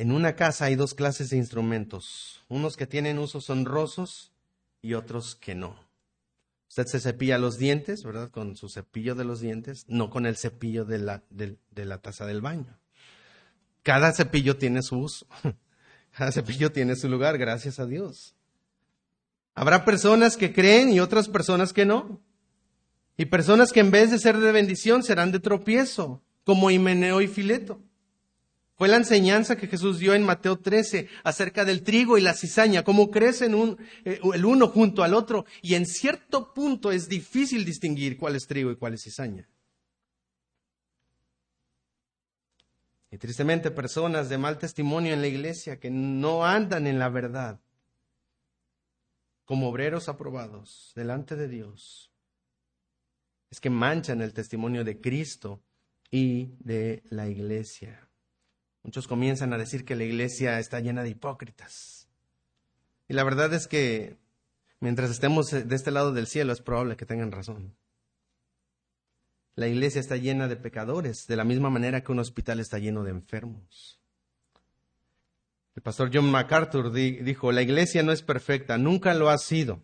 En 0.00 0.12
una 0.12 0.34
casa 0.34 0.64
hay 0.64 0.76
dos 0.76 0.94
clases 0.94 1.28
de 1.28 1.36
instrumentos, 1.36 2.42
unos 2.48 2.78
que 2.78 2.86
tienen 2.86 3.18
usos 3.18 3.50
honrosos 3.50 4.32
y 4.80 4.94
otros 4.94 5.34
que 5.34 5.54
no. 5.54 5.76
Usted 6.70 6.86
se 6.86 7.00
cepilla 7.00 7.36
los 7.36 7.58
dientes, 7.58 8.02
¿verdad? 8.02 8.30
Con 8.30 8.56
su 8.56 8.70
cepillo 8.70 9.14
de 9.14 9.24
los 9.24 9.40
dientes, 9.40 9.84
no 9.88 10.08
con 10.08 10.24
el 10.24 10.38
cepillo 10.38 10.86
de 10.86 11.00
la, 11.00 11.22
de, 11.28 11.58
la 11.74 11.98
taza 11.98 12.24
del 12.24 12.40
baño. 12.40 12.78
Cada 13.82 14.14
cepillo 14.14 14.56
tiene 14.56 14.80
su 14.80 14.96
uso. 14.96 15.26
Cada 16.16 16.32
cepillo 16.32 16.72
tiene 16.72 16.96
su 16.96 17.06
lugar, 17.06 17.36
gracias 17.36 17.78
a 17.78 17.84
Dios. 17.84 18.34
Habrá 19.54 19.84
personas 19.84 20.38
que 20.38 20.54
creen 20.54 20.88
y 20.88 21.00
otras 21.00 21.28
personas 21.28 21.74
que 21.74 21.84
no. 21.84 22.22
Y 23.18 23.26
personas 23.26 23.70
que 23.70 23.80
en 23.80 23.90
vez 23.90 24.10
de 24.10 24.18
ser 24.18 24.38
de 24.38 24.50
bendición 24.50 25.02
serán 25.02 25.30
de 25.30 25.40
tropiezo, 25.40 26.22
como 26.44 26.70
Himeneo 26.70 27.20
y 27.20 27.28
Fileto. 27.28 27.82
Fue 28.80 28.88
la 28.88 28.96
enseñanza 28.96 29.56
que 29.56 29.66
Jesús 29.66 29.98
dio 29.98 30.14
en 30.14 30.24
Mateo 30.24 30.58
13 30.58 31.06
acerca 31.22 31.66
del 31.66 31.82
trigo 31.82 32.16
y 32.16 32.22
la 32.22 32.32
cizaña, 32.32 32.82
cómo 32.82 33.10
crecen 33.10 33.76
eh, 34.06 34.20
el 34.32 34.44
uno 34.46 34.68
junto 34.68 35.02
al 35.02 35.12
otro. 35.12 35.44
Y 35.60 35.74
en 35.74 35.84
cierto 35.84 36.54
punto 36.54 36.90
es 36.90 37.06
difícil 37.06 37.66
distinguir 37.66 38.16
cuál 38.16 38.36
es 38.36 38.46
trigo 38.46 38.70
y 38.70 38.76
cuál 38.76 38.94
es 38.94 39.02
cizaña. 39.02 39.46
Y 43.10 43.18
tristemente 43.18 43.70
personas 43.70 44.30
de 44.30 44.38
mal 44.38 44.56
testimonio 44.56 45.12
en 45.12 45.20
la 45.20 45.28
iglesia 45.28 45.78
que 45.78 45.90
no 45.90 46.46
andan 46.46 46.86
en 46.86 46.98
la 46.98 47.10
verdad, 47.10 47.60
como 49.44 49.68
obreros 49.68 50.08
aprobados 50.08 50.92
delante 50.96 51.36
de 51.36 51.48
Dios, 51.48 52.10
es 53.50 53.60
que 53.60 53.68
manchan 53.68 54.22
el 54.22 54.32
testimonio 54.32 54.84
de 54.84 55.02
Cristo 55.02 55.60
y 56.10 56.54
de 56.60 57.02
la 57.10 57.28
iglesia. 57.28 58.06
Muchos 58.82 59.06
comienzan 59.06 59.52
a 59.52 59.58
decir 59.58 59.84
que 59.84 59.96
la 59.96 60.04
iglesia 60.04 60.58
está 60.58 60.80
llena 60.80 61.02
de 61.02 61.10
hipócritas. 61.10 62.08
Y 63.08 63.14
la 63.14 63.24
verdad 63.24 63.52
es 63.52 63.66
que 63.66 64.16
mientras 64.80 65.10
estemos 65.10 65.50
de 65.50 65.74
este 65.74 65.90
lado 65.90 66.12
del 66.12 66.26
cielo 66.26 66.52
es 66.52 66.62
probable 66.62 66.96
que 66.96 67.06
tengan 67.06 67.32
razón. 67.32 67.76
La 69.54 69.68
iglesia 69.68 70.00
está 70.00 70.16
llena 70.16 70.48
de 70.48 70.56
pecadores, 70.56 71.26
de 71.26 71.36
la 71.36 71.44
misma 71.44 71.70
manera 71.70 72.02
que 72.02 72.12
un 72.12 72.20
hospital 72.20 72.60
está 72.60 72.78
lleno 72.78 73.04
de 73.04 73.10
enfermos. 73.10 74.00
El 75.74 75.82
pastor 75.82 76.10
John 76.12 76.30
MacArthur 76.30 76.92
dijo, 76.92 77.52
la 77.52 77.62
iglesia 77.62 78.02
no 78.02 78.12
es 78.12 78.22
perfecta, 78.22 78.78
nunca 78.78 79.14
lo 79.14 79.28
ha 79.28 79.38
sido. 79.38 79.82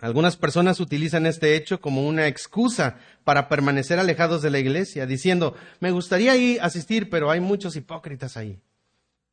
Algunas 0.00 0.36
personas 0.36 0.80
utilizan 0.80 1.24
este 1.26 1.56
hecho 1.56 1.80
como 1.80 2.06
una 2.06 2.26
excusa 2.26 2.98
para 3.22 3.48
permanecer 3.48 3.98
alejados 3.98 4.42
de 4.42 4.50
la 4.50 4.58
iglesia, 4.58 5.06
diciendo, 5.06 5.54
me 5.80 5.92
gustaría 5.92 6.36
ir 6.36 6.60
asistir, 6.60 7.08
pero 7.08 7.30
hay 7.30 7.40
muchos 7.40 7.76
hipócritas 7.76 8.36
ahí. 8.36 8.60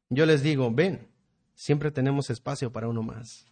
Yo 0.10 0.26
les 0.26 0.43
digo, 0.43 0.71
ven, 0.71 1.08
siempre 1.56 1.91
tenemos 1.91 2.30
espacio 2.30 2.71
para 2.71 2.88
uno 2.88 3.02
más. 3.02 3.47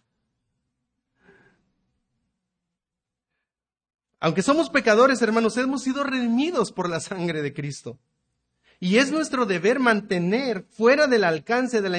Aunque 4.20 4.42
somos 4.42 4.68
pecadores, 4.68 5.22
hermanos, 5.22 5.56
hemos 5.56 5.82
sido 5.82 6.04
redimidos 6.04 6.72
por 6.72 6.88
la 6.88 7.00
sangre 7.00 7.40
de 7.40 7.54
Cristo. 7.54 7.98
Y 8.78 8.98
es 8.98 9.10
nuestro 9.10 9.46
deber 9.46 9.78
mantener 9.78 10.66
fuera 10.70 11.06
del 11.06 11.24
alcance 11.24 11.80
de 11.80 11.88
la 11.88 11.98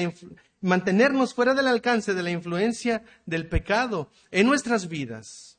mantenernos 0.62 1.34
fuera 1.34 1.54
del 1.54 1.66
alcance 1.66 2.14
de 2.14 2.22
la 2.22 2.30
influencia 2.30 3.04
del 3.26 3.48
pecado 3.48 4.10
en 4.30 4.46
nuestras 4.46 4.88
vidas, 4.88 5.58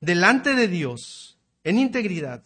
delante 0.00 0.54
de 0.54 0.68
Dios, 0.68 1.38
en 1.64 1.78
integridad, 1.78 2.42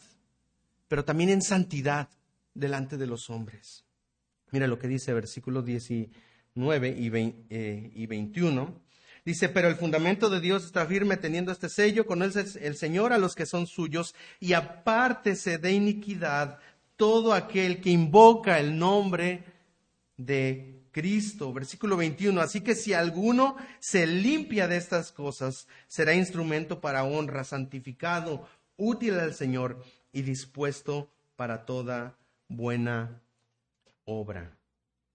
pero 0.89 1.05
también 1.05 1.31
en 1.31 1.43
santidad 1.43 2.09
delante 2.55 2.97
de 2.97 3.07
los 3.07 3.31
hombres. 3.31 3.85
Mira 4.51 4.67
lo 4.67 4.79
que 4.79 4.89
dice 4.89 5.13
versículos 5.13 5.65
19 5.65 6.89
y, 6.99 7.09
21. 7.09 8.63
Eh, 8.63 8.75
dice, 9.25 9.49
pero 9.49 9.69
el 9.69 9.77
fundamento 9.77 10.31
de 10.31 10.41
Dios 10.41 10.65
está 10.65 10.87
firme 10.87 11.17
teniendo 11.17 11.53
este 11.53 11.69
sello, 11.69 12.07
con 12.07 12.23
él 12.23 12.33
el 12.61 12.77
Señor 12.77 13.13
a 13.13 13.19
los 13.19 13.35
que 13.35 13.47
son 13.47 13.67
suyos, 13.67 14.15
y 14.41 14.55
apártese 14.55 15.59
de 15.59 15.73
iniquidad 15.73 16.59
todo 16.97 17.35
aquel 17.35 17.81
que 17.81 17.91
invoca 17.91 18.59
el 18.59 18.79
nombre 18.79 19.45
de 20.17 20.86
Cristo. 20.97 21.53
Versículo 21.53 21.99
21. 21.99 22.41
Así 22.41 22.63
que 22.63 22.75
si 22.75 22.95
alguno 22.95 23.57
se 23.81 24.07
limpia 24.07 24.67
de 24.67 24.79
estas 24.79 25.13
cosas, 25.13 25.69
será 25.89 26.15
instrumento 26.15 26.81
para 26.81 27.05
honra, 27.05 27.45
santificado, 27.45 28.49
útil 28.79 29.21
al 29.21 29.35
Señor 29.35 29.85
y 30.11 30.23
dispuesto 30.23 31.11
para 31.37 31.67
toda 31.67 32.17
buena 32.49 33.21
obra. 34.07 34.57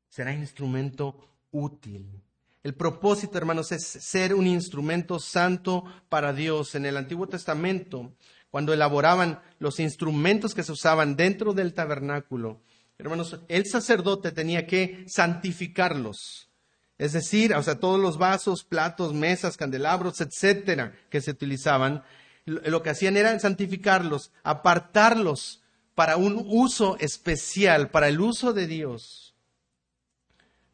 Será 0.07 0.35
instrumento 0.35 1.15
útil. 1.49 2.21
El 2.61 2.75
propósito, 2.75 3.39
hermanos, 3.39 3.71
es 3.71 3.83
ser 3.83 4.35
un 4.35 4.45
instrumento 4.45 5.17
santo 5.17 5.83
para 6.09 6.31
Dios. 6.31 6.75
En 6.75 6.85
el 6.85 6.95
Antiguo 6.95 7.25
Testamento, 7.25 8.13
cuando 8.51 8.71
elaboraban 8.71 9.41
los 9.57 9.79
instrumentos 9.79 10.53
que 10.53 10.61
se 10.61 10.73
usaban 10.73 11.15
dentro 11.15 11.53
del 11.53 11.73
tabernáculo, 11.73 12.61
Hermanos, 13.01 13.39
el 13.47 13.65
sacerdote 13.65 14.31
tenía 14.31 14.67
que 14.67 15.05
santificarlos. 15.07 16.51
Es 16.99 17.13
decir, 17.13 17.55
o 17.55 17.63
sea, 17.63 17.79
todos 17.79 17.99
los 17.99 18.19
vasos, 18.19 18.63
platos, 18.63 19.11
mesas, 19.11 19.57
candelabros, 19.57 20.21
etcétera, 20.21 20.93
que 21.09 21.19
se 21.19 21.31
utilizaban, 21.31 22.03
lo 22.45 22.83
que 22.83 22.91
hacían 22.91 23.17
era 23.17 23.37
santificarlos, 23.39 24.31
apartarlos 24.43 25.63
para 25.95 26.15
un 26.15 26.45
uso 26.47 26.95
especial, 26.99 27.89
para 27.89 28.07
el 28.07 28.21
uso 28.21 28.53
de 28.53 28.67
Dios. 28.67 29.33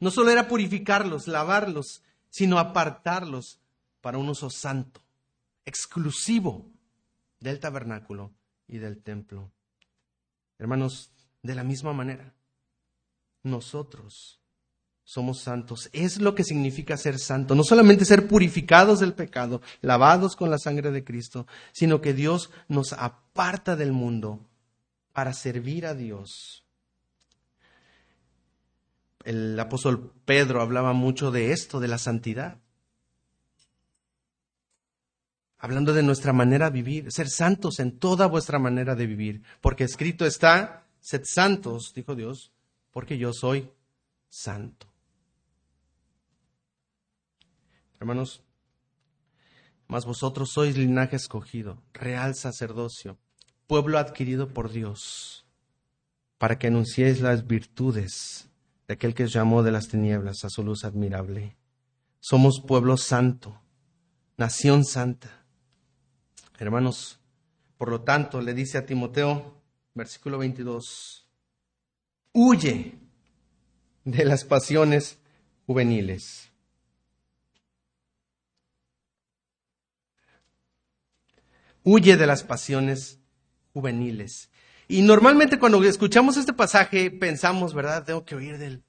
No 0.01 0.11
solo 0.11 0.29
era 0.29 0.49
purificarlos, 0.49 1.29
lavarlos, 1.29 2.03
sino 2.29 2.59
apartarlos 2.59 3.61
para 4.01 4.17
un 4.17 4.27
uso 4.27 4.49
santo, 4.49 5.01
exclusivo 5.63 6.69
del 7.39 7.61
tabernáculo 7.61 8.33
y 8.67 8.79
del 8.79 9.01
templo. 9.01 9.49
Hermanos, 10.59 11.13
de 11.43 11.55
la 11.55 11.63
misma 11.63 11.93
manera, 11.93 12.33
nosotros 13.43 14.41
somos 15.07 15.39
santos. 15.39 15.89
Es 15.93 16.19
lo 16.19 16.35
que 16.35 16.43
significa 16.43 16.97
ser 16.97 17.17
santo. 17.17 17.55
No 17.55 17.63
solamente 17.63 18.03
ser 18.03 18.27
purificados 18.27 18.99
del 18.99 19.13
pecado, 19.13 19.61
lavados 19.81 20.35
con 20.35 20.49
la 20.49 20.57
sangre 20.57 20.91
de 20.91 21.05
Cristo, 21.05 21.47
sino 21.71 22.01
que 22.01 22.13
Dios 22.13 22.51
nos 22.67 22.91
aparta 22.91 23.77
del 23.77 23.93
mundo 23.93 24.41
para 25.13 25.33
servir 25.33 25.85
a 25.85 25.93
Dios. 25.93 26.65
El 29.23 29.57
apóstol 29.59 30.13
Pedro 30.25 30.61
hablaba 30.61 30.91
mucho 30.93 31.31
de 31.31 31.53
esto, 31.53 31.79
de 31.79 31.87
la 31.87 31.97
santidad. 31.97 32.59
Hablando 35.57 35.93
de 35.93 36.03
nuestra 36.03 36.33
manera 36.33 36.69
de 36.69 36.81
vivir, 36.81 37.11
ser 37.11 37.29
santos 37.29 37.79
en 37.79 37.97
toda 37.97 38.27
vuestra 38.27 38.59
manera 38.59 38.93
de 38.93 39.07
vivir, 39.07 39.41
porque 39.61 39.85
escrito 39.85 40.25
está, 40.25 40.86
Sed 40.99 41.23
santos, 41.25 41.93
dijo 41.93 42.15
Dios, 42.15 42.51
porque 42.91 43.17
yo 43.17 43.33
soy 43.33 43.69
santo. 44.29 44.87
Hermanos, 47.99 48.43
mas 49.87 50.05
vosotros 50.05 50.51
sois 50.51 50.77
linaje 50.77 51.15
escogido, 51.15 51.81
real 51.93 52.35
sacerdocio, 52.35 53.17
pueblo 53.67 53.97
adquirido 53.97 54.53
por 54.53 54.71
Dios, 54.71 55.45
para 56.37 56.59
que 56.59 56.67
anunciéis 56.67 57.21
las 57.21 57.47
virtudes 57.47 58.49
de 58.87 58.93
aquel 58.93 59.13
que 59.13 59.23
os 59.23 59.33
llamó 59.33 59.63
de 59.63 59.71
las 59.71 59.87
tinieblas 59.87 60.43
a 60.43 60.49
su 60.49 60.63
luz 60.63 60.83
admirable. 60.83 61.57
Somos 62.19 62.61
pueblo 62.65 62.97
santo, 62.97 63.59
nación 64.37 64.85
santa. 64.85 65.45
Hermanos, 66.59 67.19
por 67.77 67.89
lo 67.89 68.01
tanto, 68.01 68.41
le 68.41 68.53
dice 68.53 68.77
a 68.77 68.85
Timoteo, 68.85 69.61
versículo 69.97 70.37
22, 70.37 71.27
huye 72.33 72.95
de 74.05 74.25
las 74.25 74.45
pasiones 74.45 75.17
juveniles. 75.65 76.49
Huye 81.83 82.17
de 82.17 82.27
las 82.27 82.43
pasiones 82.43 83.19
juveniles. 83.73 84.49
Y 84.87 85.01
normalmente 85.01 85.59
cuando 85.59 85.83
escuchamos 85.83 86.37
este 86.37 86.53
pasaje 86.53 87.11
pensamos, 87.11 87.73
¿verdad? 87.73 88.05
Tengo 88.05 88.23
que 88.25 88.35
del, 88.57 88.83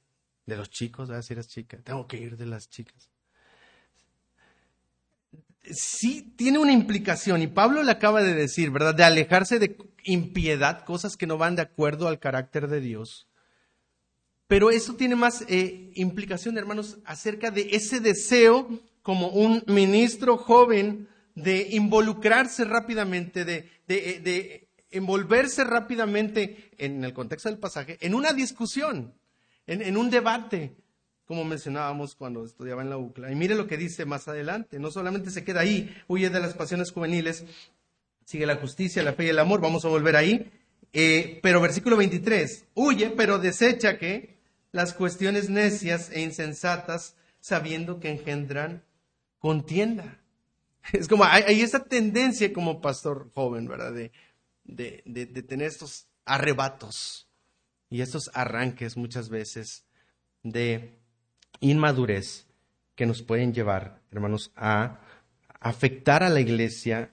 de 0.46 0.56
los 0.56 0.70
chicos, 0.70 1.08
¿verdad? 1.08 1.22
Si 1.22 1.32
eres 1.32 1.48
tengo 1.82 2.06
que 2.06 2.18
oír 2.18 2.36
de 2.36 2.46
las 2.46 2.68
chicas. 2.68 3.10
Sí 5.62 6.32
tiene 6.36 6.58
una 6.58 6.72
implicación, 6.72 7.42
y 7.42 7.46
Pablo 7.46 7.82
le 7.82 7.90
acaba 7.90 8.22
de 8.22 8.34
decir, 8.34 8.70
¿verdad? 8.70 8.94
De 8.94 9.04
alejarse 9.04 9.58
de 9.58 9.76
impiedad, 10.04 10.84
cosas 10.84 11.16
que 11.16 11.26
no 11.26 11.38
van 11.38 11.56
de 11.56 11.62
acuerdo 11.62 12.08
al 12.08 12.18
carácter 12.18 12.68
de 12.68 12.80
Dios. 12.80 13.28
Pero 14.46 14.70
eso 14.70 14.94
tiene 14.94 15.14
más 15.14 15.44
eh, 15.48 15.90
implicación, 15.94 16.56
hermanos, 16.56 16.98
acerca 17.04 17.50
de 17.50 17.68
ese 17.72 18.00
deseo 18.00 18.68
como 19.02 19.28
un 19.28 19.62
ministro 19.66 20.38
joven 20.38 21.08
de 21.34 21.68
involucrarse 21.72 22.64
rápidamente, 22.64 23.44
de, 23.44 23.70
de, 23.86 24.20
de 24.20 24.68
envolverse 24.90 25.64
rápidamente, 25.64 26.70
en 26.78 27.04
el 27.04 27.12
contexto 27.12 27.48
del 27.48 27.58
pasaje, 27.58 27.98
en 28.00 28.14
una 28.14 28.32
discusión, 28.32 29.14
en, 29.66 29.96
un 29.96 30.08
debate, 30.08 30.76
como 31.28 31.44
mencionábamos 31.44 32.14
cuando 32.14 32.42
estudiaba 32.42 32.80
en 32.80 32.88
la 32.88 32.96
UCLA. 32.96 33.30
Y 33.30 33.34
mire 33.34 33.54
lo 33.54 33.66
que 33.66 33.76
dice 33.76 34.06
más 34.06 34.26
adelante, 34.28 34.78
no 34.78 34.90
solamente 34.90 35.30
se 35.30 35.44
queda 35.44 35.60
ahí, 35.60 35.94
huye 36.08 36.30
de 36.30 36.40
las 36.40 36.54
pasiones 36.54 36.90
juveniles, 36.90 37.44
sigue 38.24 38.46
la 38.46 38.56
justicia, 38.56 39.02
la 39.02 39.12
fe 39.12 39.26
y 39.26 39.28
el 39.28 39.38
amor, 39.38 39.60
vamos 39.60 39.84
a 39.84 39.88
volver 39.88 40.16
ahí. 40.16 40.50
Eh, 40.94 41.38
pero 41.42 41.60
versículo 41.60 41.98
23, 41.98 42.64
huye, 42.72 43.10
pero 43.10 43.38
desecha 43.38 43.98
que 43.98 44.38
las 44.72 44.94
cuestiones 44.94 45.50
necias 45.50 46.10
e 46.10 46.22
insensatas, 46.22 47.14
sabiendo 47.40 48.00
que 48.00 48.10
engendran 48.10 48.82
contienda. 49.38 50.18
Es 50.94 51.08
como, 51.08 51.24
hay, 51.24 51.60
esa 51.60 51.84
tendencia 51.84 52.50
como 52.54 52.80
pastor 52.80 53.30
joven, 53.34 53.68
¿verdad? 53.68 53.92
De, 54.64 55.42
tener 55.42 55.68
estos 55.68 56.06
arrebatos 56.24 57.28
y 57.90 58.00
estos 58.00 58.30
arranques 58.32 58.96
muchas 58.96 59.28
veces 59.28 59.84
de 60.42 60.97
inmadurez 61.60 62.46
que 62.94 63.06
nos 63.06 63.22
pueden 63.22 63.52
llevar, 63.52 64.00
hermanos, 64.10 64.52
a 64.56 65.00
afectar 65.60 66.22
a 66.22 66.28
la 66.28 66.40
iglesia 66.40 67.12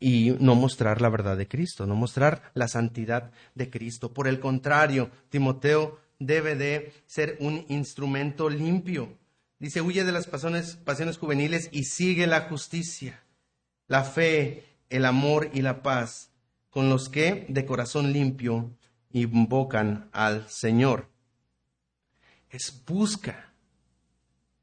y 0.00 0.36
no 0.40 0.54
mostrar 0.56 1.00
la 1.00 1.08
verdad 1.08 1.36
de 1.36 1.46
Cristo, 1.46 1.86
no 1.86 1.94
mostrar 1.94 2.50
la 2.54 2.66
santidad 2.66 3.30
de 3.54 3.70
Cristo. 3.70 4.12
Por 4.12 4.26
el 4.26 4.40
contrario, 4.40 5.10
Timoteo 5.28 6.00
debe 6.18 6.56
de 6.56 6.92
ser 7.06 7.36
un 7.40 7.64
instrumento 7.68 8.50
limpio. 8.50 9.16
Dice, 9.60 9.80
huye 9.80 10.02
de 10.04 10.12
las 10.12 10.26
pasiones, 10.26 10.76
pasiones 10.76 11.18
juveniles 11.18 11.68
y 11.70 11.84
sigue 11.84 12.26
la 12.26 12.42
justicia, 12.42 13.22
la 13.86 14.02
fe, 14.02 14.64
el 14.90 15.04
amor 15.04 15.50
y 15.52 15.62
la 15.62 15.82
paz 15.82 16.32
con 16.68 16.88
los 16.88 17.08
que 17.08 17.46
de 17.48 17.64
corazón 17.64 18.12
limpio 18.12 18.72
invocan 19.12 20.08
al 20.12 20.48
Señor. 20.48 21.11
Es 22.52 22.84
busca 22.86 23.52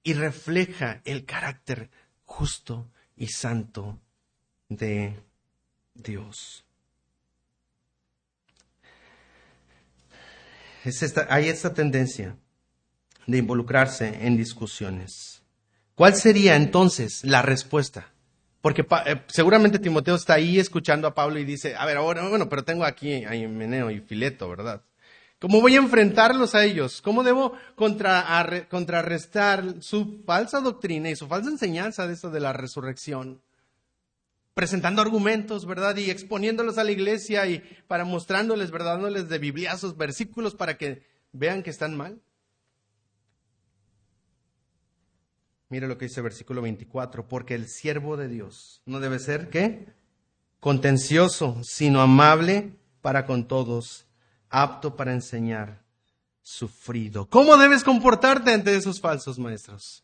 y 0.04 0.13
refleja 0.13 1.02
el 1.04 1.25
carácter 1.25 1.89
justo 2.23 2.88
y 3.17 3.28
santo 3.28 3.99
de 4.69 5.19
Dios. 5.95 6.63
hay 11.30 11.49
esta 11.49 11.73
tendencia 11.73 12.38
de 13.28 13.38
involucrarse 13.38 14.25
en 14.25 14.38
discusiones. 14.38 15.41
¿Cuál 15.95 16.15
sería 16.15 16.56
entonces 16.56 17.23
la 17.23 17.41
respuesta? 17.41 18.12
Porque 18.62 18.86
eh, 19.06 19.21
seguramente 19.28 19.80
Timoteo 19.80 20.15
está 20.15 20.36
ahí 20.36 20.60
escuchando 20.60 21.08
a 21.08 21.15
Pablo 21.15 21.39
y 21.39 21.45
dice, 21.45 21.75
a 21.75 21.86
ver, 21.86 21.97
ahora, 21.97 22.28
bueno, 22.30 22.49
pero 22.49 22.63
tengo 22.63 22.86
aquí 22.86 23.25
a 23.25 23.32
Meneo 23.32 23.91
y 23.91 23.99
Fileto, 23.99 24.47
¿verdad? 24.49 24.82
¿Cómo 25.39 25.62
voy 25.62 25.75
a 25.75 25.80
enfrentarlos 25.80 26.54
a 26.54 26.65
ellos? 26.65 27.02
¿Cómo 27.02 27.23
debo 27.23 27.54
contrarrestar 27.75 29.82
su 29.82 30.21
falsa 30.25 30.60
doctrina 30.60 31.10
y 31.10 31.15
su 31.15 31.28
falsa 31.28 31.49
enseñanza 31.49 32.06
de 32.06 32.13
esto 32.13 32.30
de 32.30 32.41
la 32.41 32.52
resurrección? 32.52 33.41
Presentando 34.54 35.02
argumentos, 35.02 35.65
¿verdad? 35.65 35.95
Y 35.95 36.10
exponiéndolos 36.10 36.78
a 36.78 36.84
la 36.84 36.91
iglesia 36.91 37.47
y 37.47 37.63
para 37.88 38.04
mostrándoles, 38.04 38.69
¿verdad? 38.69 38.95
Dándoles 38.95 39.30
de 39.30 39.39
bibliazos, 39.39 39.95
versículos 39.95 40.56
para 40.56 40.78
que 40.78 41.08
vean 41.32 41.63
que 41.63 41.69
están 41.69 41.95
mal. 41.95 42.21
Mire 45.69 45.88
lo 45.88 45.97
que 45.97 46.06
dice 46.06 46.19
el 46.19 46.25
versículo 46.25 46.62
24, 46.62 47.30
porque 47.30 47.56
el 47.56 47.69
siervo 47.69 48.17
de 48.17 48.28
Dios 48.28 48.82
no 48.86 48.99
debe 48.99 49.19
ser, 49.19 49.49
¿qué? 49.49 49.88
Contencioso, 50.60 51.62
sino 51.63 52.02
amable 52.02 52.73
para 53.02 53.25
con 53.25 53.47
todos, 53.47 54.08
apto 54.49 54.95
para 54.95 55.13
enseñar, 55.13 55.83
sufrido. 56.41 57.29
¿Cómo 57.29 57.57
debes 57.57 57.83
comportarte 57.83 58.51
ante 58.51 58.75
esos 58.75 58.99
falsos 58.99 59.38
maestros? 59.38 60.03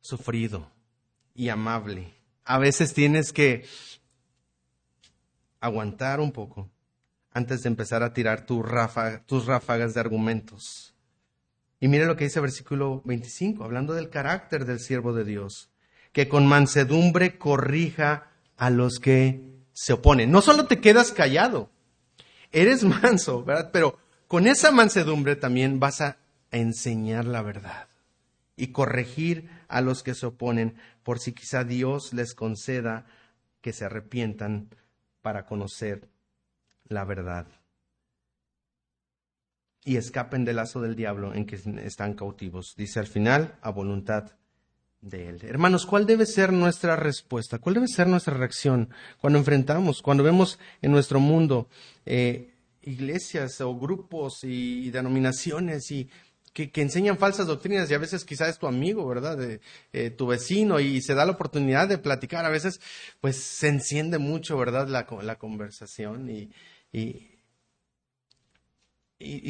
Sufrido 0.00 0.70
y 1.34 1.48
amable. 1.48 2.14
A 2.44 2.58
veces 2.58 2.94
tienes 2.94 3.32
que 3.32 3.66
aguantar 5.60 6.20
un 6.20 6.32
poco 6.32 6.70
antes 7.32 7.62
de 7.62 7.68
empezar 7.68 8.02
a 8.02 8.12
tirar 8.12 8.46
tus 8.46 8.64
ráfagas 9.46 9.94
de 9.94 10.00
argumentos. 10.00 10.94
Y 11.80 11.88
mire 11.88 12.06
lo 12.06 12.16
que 12.16 12.24
dice 12.24 12.38
el 12.38 12.44
versículo 12.44 13.02
25, 13.04 13.64
hablando 13.64 13.92
del 13.92 14.08
carácter 14.08 14.64
del 14.64 14.80
siervo 14.80 15.12
de 15.12 15.24
Dios, 15.24 15.68
que 16.12 16.28
con 16.28 16.46
mansedumbre 16.46 17.36
corrija 17.36 18.30
a 18.56 18.70
los 18.70 18.98
que 18.98 19.42
se 19.74 19.92
oponen. 19.92 20.30
No 20.30 20.40
solo 20.40 20.66
te 20.66 20.80
quedas 20.80 21.12
callado, 21.12 21.70
eres 22.52 22.82
manso, 23.02 23.44
¿verdad? 23.44 23.70
Pero 23.72 23.98
con 24.28 24.46
esa 24.46 24.70
mansedumbre 24.70 25.36
también 25.36 25.80
vas 25.80 26.00
a 26.00 26.16
enseñar 26.50 27.24
la 27.24 27.42
verdad 27.42 27.88
y 28.56 28.68
corregir 28.68 29.50
a 29.68 29.80
los 29.80 30.02
que 30.02 30.14
se 30.14 30.26
oponen, 30.26 30.76
por 31.02 31.18
si 31.18 31.32
quizá 31.32 31.64
Dios 31.64 32.12
les 32.12 32.34
conceda 32.34 33.06
que 33.60 33.72
se 33.72 33.84
arrepientan 33.84 34.70
para 35.22 35.44
conocer 35.44 36.08
la 36.88 37.04
verdad 37.04 37.46
y 39.86 39.96
escapen 39.96 40.44
del 40.44 40.56
lazo 40.56 40.80
del 40.80 40.96
diablo 40.96 41.32
en 41.32 41.46
que 41.46 41.60
están 41.84 42.14
cautivos. 42.14 42.74
Dice 42.76 42.98
al 42.98 43.06
final, 43.06 43.56
a 43.62 43.70
voluntad 43.70 44.32
de 45.00 45.28
Él. 45.28 45.40
Hermanos, 45.42 45.86
¿cuál 45.86 46.06
debe 46.06 46.26
ser 46.26 46.52
nuestra 46.52 46.96
respuesta? 46.96 47.58
¿Cuál 47.58 47.76
debe 47.76 47.88
ser 47.88 48.06
nuestra 48.06 48.34
reacción 48.34 48.90
cuando 49.20 49.38
enfrentamos, 49.38 50.02
cuando 50.02 50.22
vemos 50.22 50.58
en 50.82 50.92
nuestro 50.92 51.20
mundo 51.20 51.68
eh, 52.04 52.52
iglesias 52.82 53.60
o 53.60 53.76
grupos 53.76 54.44
y, 54.44 54.90
denominaciones 54.90 55.90
y 55.90 56.08
que, 56.52 56.70
enseñan 56.80 57.18
falsas 57.18 57.46
doctrinas 57.46 57.90
y 57.90 57.94
a 57.94 57.98
veces 57.98 58.24
quizás 58.24 58.48
es 58.48 58.58
tu 58.58 58.66
amigo, 58.66 59.06
¿verdad? 59.06 59.38
Eh, 59.92 60.10
tu 60.10 60.26
vecino 60.26 60.80
y 60.80 61.02
se 61.02 61.14
da 61.14 61.26
la 61.26 61.32
oportunidad 61.32 61.88
de 61.88 61.98
platicar. 61.98 62.46
A 62.46 62.50
veces 62.50 62.80
pues 63.20 63.36
se 63.36 63.68
enciende 63.68 64.18
mucho, 64.18 64.56
¿verdad? 64.56 64.88
La, 64.88 65.06
la 65.22 65.36
conversación 65.36 66.30
y, 66.30 66.50
y, 66.92 67.36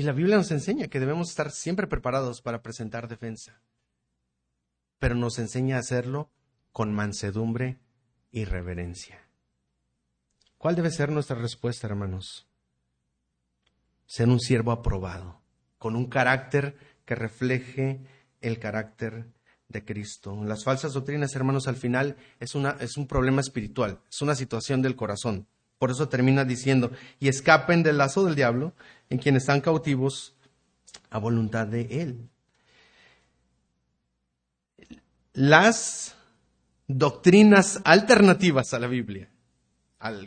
la 0.03 0.13
Biblia 0.13 0.37
nos 0.37 0.51
enseña 0.51 0.89
que 0.89 1.01
debemos 1.01 1.29
estar 1.29 1.51
siempre 1.51 1.87
preparados 1.87 2.41
para 2.41 2.63
presentar 2.63 3.09
defensa, 3.09 3.61
pero 4.99 5.15
nos 5.15 5.39
enseña 5.39 5.77
a 5.77 5.81
hacerlo 5.81 6.31
con 6.73 6.93
mansedumbre 6.95 7.79
y 8.31 8.45
reverencia. 8.45 9.21
¿Cuál 10.59 10.75
debe 10.75 10.91
ser 10.91 11.11
nuestra 11.11 11.37
respuesta, 11.37 11.87
hermanos? 11.87 12.49
Ser 14.07 14.29
un 14.29 14.41
siervo 14.41 14.73
aprobado, 14.73 15.41
con 15.79 15.97
un 15.97 16.07
carácter 16.07 16.77
que 17.05 17.15
refleje 17.15 18.01
el 18.41 18.59
carácter 18.59 19.33
de 19.69 19.85
Cristo. 19.85 20.37
Las 20.45 20.65
falsas 20.65 20.93
doctrinas, 20.93 21.35
hermanos, 21.35 21.69
al 21.69 21.77
final 21.77 22.17
es, 22.41 22.55
una, 22.55 22.77
es 22.81 22.97
un 22.97 23.07
problema 23.07 23.41
espiritual, 23.41 24.01
es 24.11 24.23
una 24.23 24.35
situación 24.35 24.83
del 24.83 24.97
corazón. 24.97 25.47
Por 25.79 25.91
eso 25.91 26.09
termina 26.09 26.45
diciendo, 26.45 26.91
y 27.19 27.29
escapen 27.29 27.83
del 27.83 27.99
lazo 27.99 28.25
del 28.25 28.35
diablo 28.35 28.75
en 29.11 29.19
quienes 29.19 29.43
están 29.43 29.61
cautivos 29.61 30.37
a 31.11 31.19
voluntad 31.19 31.67
de 31.67 32.03
Él. 32.03 32.31
Las 35.37 36.17
doctrinas 36.89 37.83
alternativas 37.85 38.73
a 38.73 38.79
la 38.79 38.87
Biblia, 38.87 39.29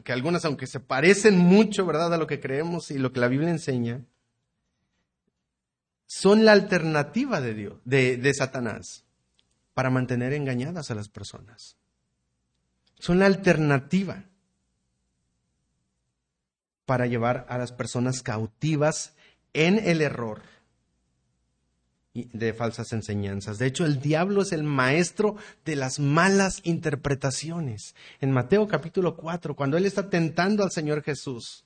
que 0.04 0.14
algunas, 0.14 0.46
aunque 0.46 0.68
se 0.68 0.80
parecen 0.80 1.36
mucho, 1.36 1.84
¿verdad?, 1.88 2.14
a 2.14 2.18
lo 2.18 2.28
que 2.28 2.40
creemos 2.40 2.92
y 2.92 3.00
lo 3.00 3.12
que 3.12 3.20
la 3.20 3.28
Biblia 3.28 3.50
enseña, 3.50 4.06
son 6.06 6.46
la 6.46 6.52
alternativa 6.52 7.42
de 7.42 7.56
Dios, 7.56 7.82
de, 7.86 8.18
de 8.18 8.34
Satanás, 8.36 9.04
para 9.74 9.90
mantener 9.90 10.32
engañadas 10.34 10.92
a 10.92 10.96
las 10.96 11.10
personas. 11.10 11.76
Son 13.00 13.18
la 13.18 13.26
alternativa 13.26 14.26
para 16.86 17.08
llevar 17.08 17.48
a 17.50 17.58
las 17.58 17.72
personas 17.72 18.22
cautivas 18.22 19.16
en 19.54 19.80
el 19.80 20.02
error 20.04 20.44
de 22.34 22.54
falsas 22.54 22.92
enseñanzas. 22.94 23.58
De 23.58 23.68
hecho, 23.68 23.86
el 23.86 24.02
diablo 24.02 24.42
es 24.42 24.52
el 24.52 24.64
maestro 24.64 25.36
de 25.66 25.76
las 25.76 26.00
malas 26.00 26.60
interpretaciones. 26.64 27.96
En 28.20 28.32
Mateo 28.32 28.68
capítulo 28.68 29.16
4, 29.16 29.56
cuando 29.56 29.78
él 29.78 29.86
está 29.86 30.10
tentando 30.10 30.64
al 30.64 30.72
Señor 30.72 31.04
Jesús, 31.04 31.66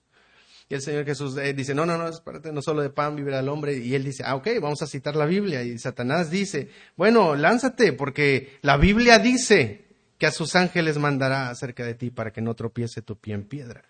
y 0.69 0.75
el 0.75 0.81
Señor 0.81 1.05
Jesús 1.05 1.37
eh, 1.37 1.53
dice, 1.53 1.75
no, 1.75 1.85
no, 1.85 1.97
no, 1.97 2.07
espérate, 2.07 2.51
no 2.51 2.61
solo 2.61 2.81
de 2.81 2.89
pan 2.89 3.15
vivirá 3.15 3.39
el 3.39 3.49
hombre. 3.49 3.77
Y 3.77 3.95
él 3.95 4.03
dice, 4.03 4.23
ah, 4.25 4.35
ok, 4.35 4.47
vamos 4.61 4.81
a 4.81 4.87
citar 4.87 5.15
la 5.15 5.25
Biblia. 5.25 5.61
Y 5.63 5.77
Satanás 5.77 6.31
dice, 6.31 6.69
bueno, 6.95 7.35
lánzate, 7.35 7.93
porque 7.93 8.57
la 8.61 8.77
Biblia 8.77 9.19
dice 9.19 9.85
que 10.17 10.25
a 10.25 10.31
sus 10.31 10.55
ángeles 10.55 10.97
mandará 10.97 11.49
acerca 11.49 11.85
de 11.85 11.95
ti 11.95 12.09
para 12.09 12.31
que 12.31 12.41
no 12.41 12.55
tropiece 12.55 13.01
tu 13.01 13.17
pie 13.17 13.33
en 13.33 13.43
piedra. 13.43 13.83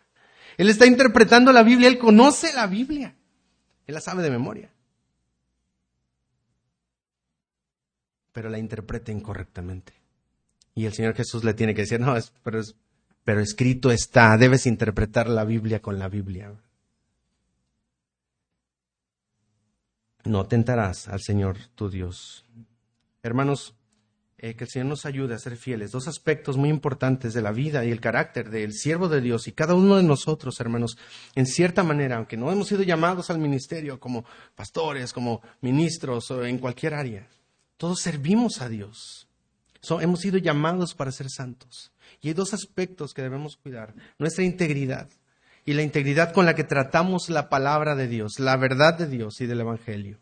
Él 0.57 0.69
está 0.69 0.85
interpretando 0.85 1.51
la 1.51 1.63
Biblia, 1.63 1.87
él 1.87 1.99
conoce 1.99 2.53
la 2.53 2.67
Biblia, 2.67 3.15
él 3.85 3.93
la 3.93 4.01
sabe 4.01 4.23
de 4.23 4.31
memoria. 4.31 4.72
Pero 8.33 8.49
la 8.49 8.59
interpreta 8.59 9.11
incorrectamente. 9.11 9.93
Y 10.75 10.85
el 10.85 10.93
Señor 10.93 11.13
Jesús 11.15 11.43
le 11.43 11.53
tiene 11.53 11.73
que 11.73 11.83
decir, 11.83 11.99
no, 11.99 12.15
pero, 12.43 12.61
pero 13.23 13.39
escrito 13.39 13.91
está, 13.91 14.35
debes 14.37 14.65
interpretar 14.65 15.29
la 15.29 15.45
Biblia 15.45 15.81
con 15.81 15.99
la 15.99 16.09
Biblia. 16.09 16.53
No 20.25 20.45
tentarás 20.45 21.07
al 21.07 21.21
Señor 21.21 21.57
tu 21.75 21.89
Dios. 21.89 22.45
Hermanos, 23.21 23.75
eh, 24.43 24.55
que 24.55 24.65
el 24.65 24.69
Señor 24.69 24.87
nos 24.87 25.05
ayude 25.05 25.35
a 25.35 25.39
ser 25.39 25.55
fieles. 25.55 25.91
Dos 25.91 26.09
aspectos 26.09 26.57
muy 26.57 26.67
importantes 26.67 27.33
de 27.33 27.41
la 27.41 27.53
vida 27.53 27.85
y 27.85 27.91
el 27.91 28.01
carácter 28.01 28.49
del 28.49 28.73
siervo 28.73 29.07
de 29.07 29.21
Dios 29.21 29.47
y 29.47 29.53
cada 29.53 29.73
uno 29.73 29.95
de 29.95 30.03
nosotros, 30.03 30.59
hermanos, 30.59 30.97
en 31.35 31.45
cierta 31.45 31.81
manera, 31.81 32.17
aunque 32.17 32.35
no 32.35 32.51
hemos 32.51 32.67
sido 32.67 32.83
llamados 32.83 33.29
al 33.29 33.39
ministerio 33.39 34.01
como 34.01 34.25
pastores, 34.53 35.13
como 35.13 35.41
ministros 35.61 36.29
o 36.31 36.43
en 36.43 36.57
cualquier 36.57 36.93
área, 36.93 37.29
todos 37.83 37.99
servimos 37.99 38.61
a 38.61 38.69
Dios. 38.69 39.27
hemos 39.99 40.21
sido 40.21 40.37
llamados 40.37 40.93
para 40.95 41.11
ser 41.11 41.29
santos. 41.29 41.91
Y 42.21 42.29
hay 42.29 42.33
dos 42.33 42.53
aspectos 42.53 43.13
que 43.13 43.21
debemos 43.21 43.57
cuidar. 43.57 43.93
Nuestra 44.17 44.45
integridad 44.45 45.09
y 45.65 45.73
la 45.73 45.81
integridad 45.81 46.31
con 46.31 46.45
la 46.45 46.55
que 46.55 46.63
tratamos 46.63 47.29
la 47.29 47.49
palabra 47.49 47.97
de 47.97 48.07
Dios, 48.07 48.39
la 48.39 48.55
verdad 48.55 48.97
de 48.97 49.07
Dios 49.07 49.41
y 49.41 49.47
del 49.47 49.59
Evangelio. 49.59 50.21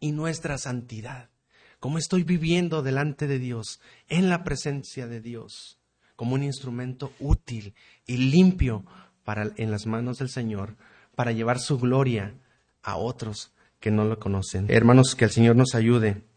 Y 0.00 0.12
nuestra 0.12 0.58
santidad 0.58 1.30
cómo 1.78 1.96
estoy 1.96 2.24
viviendo 2.24 2.82
delante 2.82 3.26
de 3.26 3.38
Dios, 3.38 3.80
en 4.10 4.28
la 4.28 4.44
presencia 4.44 5.06
de 5.06 5.22
Dios, 5.22 5.78
como 6.14 6.34
un 6.34 6.42
instrumento 6.42 7.14
útil 7.20 7.72
y 8.04 8.18
limpio 8.18 8.84
para, 9.24 9.50
en 9.56 9.70
las 9.70 9.86
manos 9.86 10.18
del 10.18 10.28
Señor, 10.28 10.76
para 11.14 11.32
llevar 11.32 11.58
su 11.58 11.78
gloria 11.78 12.34
a 12.82 12.98
otros 12.98 13.54
que 13.80 13.90
no 13.90 14.04
lo 14.04 14.18
conocen. 14.18 14.66
Hermanos, 14.68 15.14
que 15.14 15.24
el 15.24 15.30
Señor 15.30 15.56
nos 15.56 15.74
ayude 15.74 16.28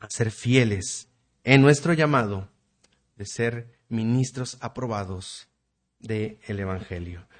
a 0.00 0.08
ser 0.10 0.30
fieles 0.30 1.08
en 1.44 1.62
nuestro 1.62 1.92
llamado 1.92 2.48
de 3.16 3.26
ser 3.26 3.78
ministros 3.88 4.56
aprobados 4.60 5.48
del 5.98 6.38
Evangelio. 6.46 7.26